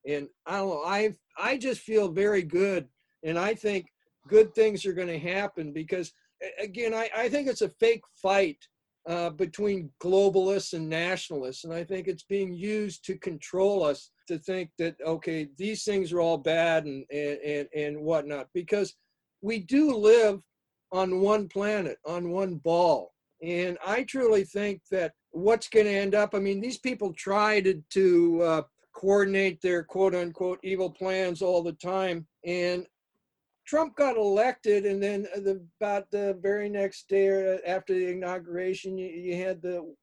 And 0.05 0.27
I 0.45 0.57
don't 0.57 0.69
know, 0.69 0.83
I 0.83 1.13
I 1.37 1.57
just 1.57 1.81
feel 1.81 2.09
very 2.09 2.43
good, 2.43 2.87
and 3.23 3.37
I 3.37 3.53
think 3.53 3.87
good 4.27 4.53
things 4.53 4.85
are 4.85 4.93
going 4.93 5.07
to 5.07 5.19
happen 5.19 5.73
because 5.73 6.13
again, 6.59 6.93
I, 6.93 7.09
I 7.15 7.29
think 7.29 7.47
it's 7.47 7.61
a 7.61 7.69
fake 7.69 8.03
fight 8.21 8.57
uh, 9.07 9.29
between 9.29 9.89
globalists 10.03 10.73
and 10.73 10.89
nationalists, 10.89 11.63
and 11.63 11.73
I 11.73 11.83
think 11.83 12.07
it's 12.07 12.23
being 12.23 12.53
used 12.53 13.05
to 13.05 13.17
control 13.17 13.83
us 13.83 14.11
to 14.27 14.37
think 14.37 14.69
that 14.77 14.95
okay, 15.05 15.47
these 15.57 15.83
things 15.83 16.11
are 16.11 16.19
all 16.19 16.37
bad 16.37 16.85
and 16.85 17.05
and 17.11 17.37
and, 17.39 17.67
and 17.75 18.01
whatnot 18.01 18.47
because 18.53 18.95
we 19.41 19.59
do 19.59 19.95
live 19.95 20.41
on 20.91 21.21
one 21.21 21.47
planet, 21.47 21.97
on 22.05 22.31
one 22.31 22.55
ball, 22.55 23.13
and 23.41 23.77
I 23.85 24.03
truly 24.03 24.43
think 24.43 24.81
that 24.91 25.13
what's 25.37 25.69
going 25.69 25.85
to 25.85 25.91
end 25.91 26.15
up. 26.15 26.33
I 26.33 26.39
mean, 26.39 26.59
these 26.59 26.77
people 26.77 27.13
try 27.13 27.61
to, 27.61 27.81
to 27.91 28.41
uh, 28.41 28.61
coordinate 28.93 29.61
their 29.61 29.83
quote 29.83 30.15
unquote 30.15 30.59
evil 30.63 30.89
plans 30.89 31.41
all 31.41 31.61
the 31.61 31.73
time. 31.73 32.25
And 32.45 32.85
Trump 33.65 33.97
got 33.97 34.15
elected, 34.15 34.85
and 34.85 35.03
then 35.03 35.23
the, 35.35 35.61
about 35.81 36.09
the 36.09 36.39
very 36.41 36.69
next 36.69 37.09
day 37.09 37.59
after 37.67 37.93
the 37.93 38.11
inauguration, 38.11 38.97
you, 38.97 39.07
you, 39.07 39.35
had 39.35 39.61
the 39.61 39.93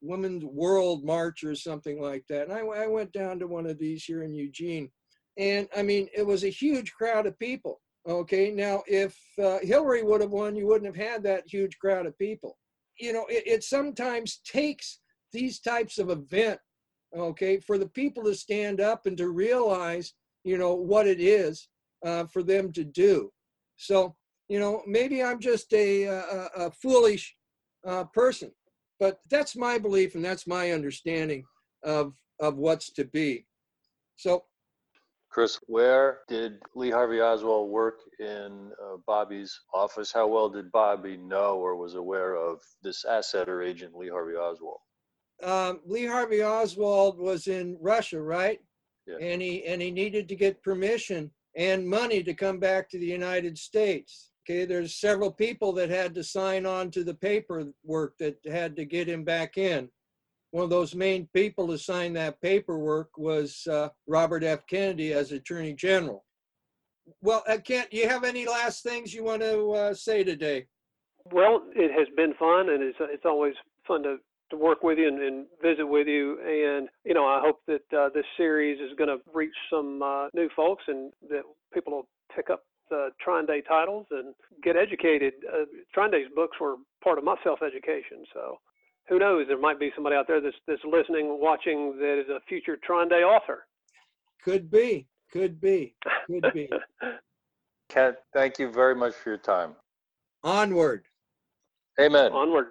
Women's 0.00 0.44
World 0.44 1.04
March 1.04 1.44
or 1.44 1.54
something 1.54 2.02
like 2.02 2.24
that. 2.28 2.48
And 2.48 2.52
I, 2.52 2.60
I 2.60 2.88
went 2.88 3.12
down 3.12 3.38
to 3.38 3.46
one 3.46 3.66
of 3.66 3.78
these 3.78 4.02
here 4.02 4.24
in 4.24 4.34
Eugene. 4.34 4.90
And 5.38 5.68
I 5.76 5.82
mean, 5.82 6.08
it 6.14 6.26
was 6.26 6.42
a 6.42 6.48
huge 6.48 6.92
crowd 6.92 7.26
of 7.26 7.38
people. 7.38 7.80
Okay, 8.08 8.50
now 8.50 8.82
if 8.88 9.16
uh, 9.40 9.58
Hillary 9.62 10.02
would 10.02 10.20
have 10.20 10.32
won, 10.32 10.56
you 10.56 10.66
wouldn't 10.66 10.92
have 10.92 11.06
had 11.06 11.22
that 11.22 11.44
huge 11.46 11.78
crowd 11.78 12.06
of 12.06 12.18
people 12.18 12.58
you 12.98 13.12
know, 13.12 13.26
it, 13.28 13.44
it 13.46 13.64
sometimes 13.64 14.40
takes 14.44 15.00
these 15.32 15.60
types 15.60 15.98
of 15.98 16.10
event, 16.10 16.58
okay, 17.16 17.58
for 17.58 17.78
the 17.78 17.88
people 17.88 18.24
to 18.24 18.34
stand 18.34 18.80
up 18.80 19.06
and 19.06 19.16
to 19.16 19.28
realize, 19.28 20.14
you 20.44 20.58
know, 20.58 20.74
what 20.74 21.06
it 21.06 21.20
is 21.20 21.68
uh, 22.04 22.24
for 22.24 22.42
them 22.42 22.72
to 22.72 22.84
do. 22.84 23.30
So, 23.76 24.14
you 24.48 24.58
know, 24.58 24.82
maybe 24.86 25.22
I'm 25.22 25.40
just 25.40 25.72
a, 25.72 26.04
a, 26.04 26.48
a 26.56 26.70
foolish 26.70 27.34
uh, 27.86 28.04
person, 28.04 28.52
but 29.00 29.20
that's 29.30 29.56
my 29.56 29.78
belief 29.78 30.14
and 30.14 30.24
that's 30.24 30.46
my 30.46 30.72
understanding 30.72 31.44
of 31.82 32.14
of 32.40 32.56
what's 32.56 32.90
to 32.92 33.04
be. 33.04 33.46
So 34.16 34.44
Kris, 35.32 35.58
where 35.66 36.18
did 36.28 36.58
Lee 36.74 36.90
Harvey 36.90 37.22
Oswald 37.22 37.70
work 37.70 38.00
in 38.20 38.70
uh, 38.82 38.98
Bobby's 39.06 39.58
office? 39.72 40.12
How 40.12 40.26
well 40.26 40.50
did 40.50 40.70
Bobby 40.70 41.16
know 41.16 41.56
or 41.56 41.74
was 41.74 41.94
aware 41.94 42.36
of 42.36 42.60
this 42.82 43.06
asset 43.06 43.48
or 43.48 43.62
agent 43.62 43.96
Lee 43.96 44.10
Harvey 44.10 44.34
Oswald? 44.34 44.80
Um, 45.42 45.80
Lee 45.86 46.06
Harvey 46.06 46.44
Oswald 46.44 47.18
was 47.18 47.46
in 47.46 47.78
Russia, 47.80 48.20
right? 48.20 48.60
Yeah. 49.06 49.16
And 49.20 49.40
he 49.40 49.64
and 49.64 49.80
he 49.80 49.90
needed 49.90 50.28
to 50.28 50.36
get 50.36 50.62
permission 50.62 51.30
and 51.56 51.88
money 51.88 52.22
to 52.22 52.34
come 52.34 52.60
back 52.60 52.90
to 52.90 52.98
the 52.98 53.06
United 53.06 53.56
States. 53.56 54.32
Okay, 54.44 54.64
there's 54.66 55.00
several 55.00 55.32
people 55.32 55.72
that 55.72 55.88
had 55.88 56.14
to 56.14 56.22
sign 56.22 56.66
on 56.66 56.90
to 56.90 57.04
the 57.04 57.14
paperwork 57.14 58.18
that 58.18 58.36
had 58.46 58.76
to 58.76 58.84
get 58.84 59.08
him 59.08 59.24
back 59.24 59.56
in 59.56 59.88
one 60.52 60.64
of 60.64 60.70
those 60.70 60.94
main 60.94 61.26
people 61.32 61.66
to 61.66 61.78
sign 61.78 62.12
that 62.12 62.40
paperwork 62.40 63.16
was 63.16 63.66
uh, 63.66 63.88
Robert 64.06 64.44
F. 64.44 64.66
Kennedy 64.66 65.12
as 65.14 65.32
Attorney 65.32 65.72
General. 65.72 66.24
Well, 67.22 67.42
uh, 67.48 67.56
Kent, 67.56 67.92
you 67.92 68.06
have 68.08 68.22
any 68.22 68.46
last 68.46 68.82
things 68.82 69.12
you 69.12 69.24
want 69.24 69.42
to 69.42 69.70
uh, 69.72 69.94
say 69.94 70.22
today? 70.22 70.66
Well, 71.32 71.62
it 71.74 71.90
has 71.98 72.06
been 72.16 72.34
fun, 72.34 72.68
and 72.68 72.82
it's 72.82 72.98
it's 73.00 73.24
always 73.24 73.54
fun 73.88 74.02
to 74.02 74.18
to 74.50 74.56
work 74.56 74.82
with 74.82 74.98
you 74.98 75.08
and, 75.08 75.22
and 75.22 75.46
visit 75.62 75.86
with 75.86 76.06
you. 76.06 76.38
And 76.40 76.88
you 77.04 77.14
know, 77.14 77.26
I 77.26 77.40
hope 77.40 77.60
that 77.66 77.98
uh, 77.98 78.10
this 78.14 78.26
series 78.36 78.78
is 78.78 78.96
going 78.98 79.08
to 79.08 79.18
reach 79.32 79.54
some 79.70 80.02
uh, 80.02 80.28
new 80.34 80.50
folks, 80.54 80.84
and 80.86 81.12
that 81.30 81.42
people 81.72 81.92
will 81.94 82.08
pick 82.34 82.50
up 82.50 82.64
the 82.90 83.08
Day 83.48 83.62
titles 83.66 84.06
and 84.10 84.34
get 84.62 84.76
educated. 84.76 85.32
Uh, 85.50 86.08
Day's 86.10 86.26
books 86.36 86.58
were 86.60 86.76
part 87.02 87.16
of 87.16 87.24
my 87.24 87.36
self-education, 87.42 88.24
so 88.34 88.58
who 89.08 89.18
knows? 89.18 89.46
There 89.48 89.58
might 89.58 89.78
be 89.78 89.90
somebody 89.94 90.16
out 90.16 90.26
there 90.26 90.40
that's 90.40 90.56
that's 90.66 90.82
listening, 90.84 91.38
watching 91.40 91.96
that 91.98 92.20
is 92.20 92.28
a 92.28 92.40
future 92.48 92.78
TrineDay 92.88 93.22
author. 93.24 93.66
Could 94.44 94.70
be. 94.70 95.06
Could 95.32 95.60
be. 95.60 95.94
Could 96.26 96.52
be. 96.52 96.68
Kent, 97.88 98.16
thank 98.32 98.58
you 98.58 98.70
very 98.70 98.94
much 98.94 99.14
for 99.14 99.30
your 99.30 99.38
time. 99.38 99.74
Onward. 100.42 101.04
Amen. 102.00 102.32
Onward. 102.32 102.66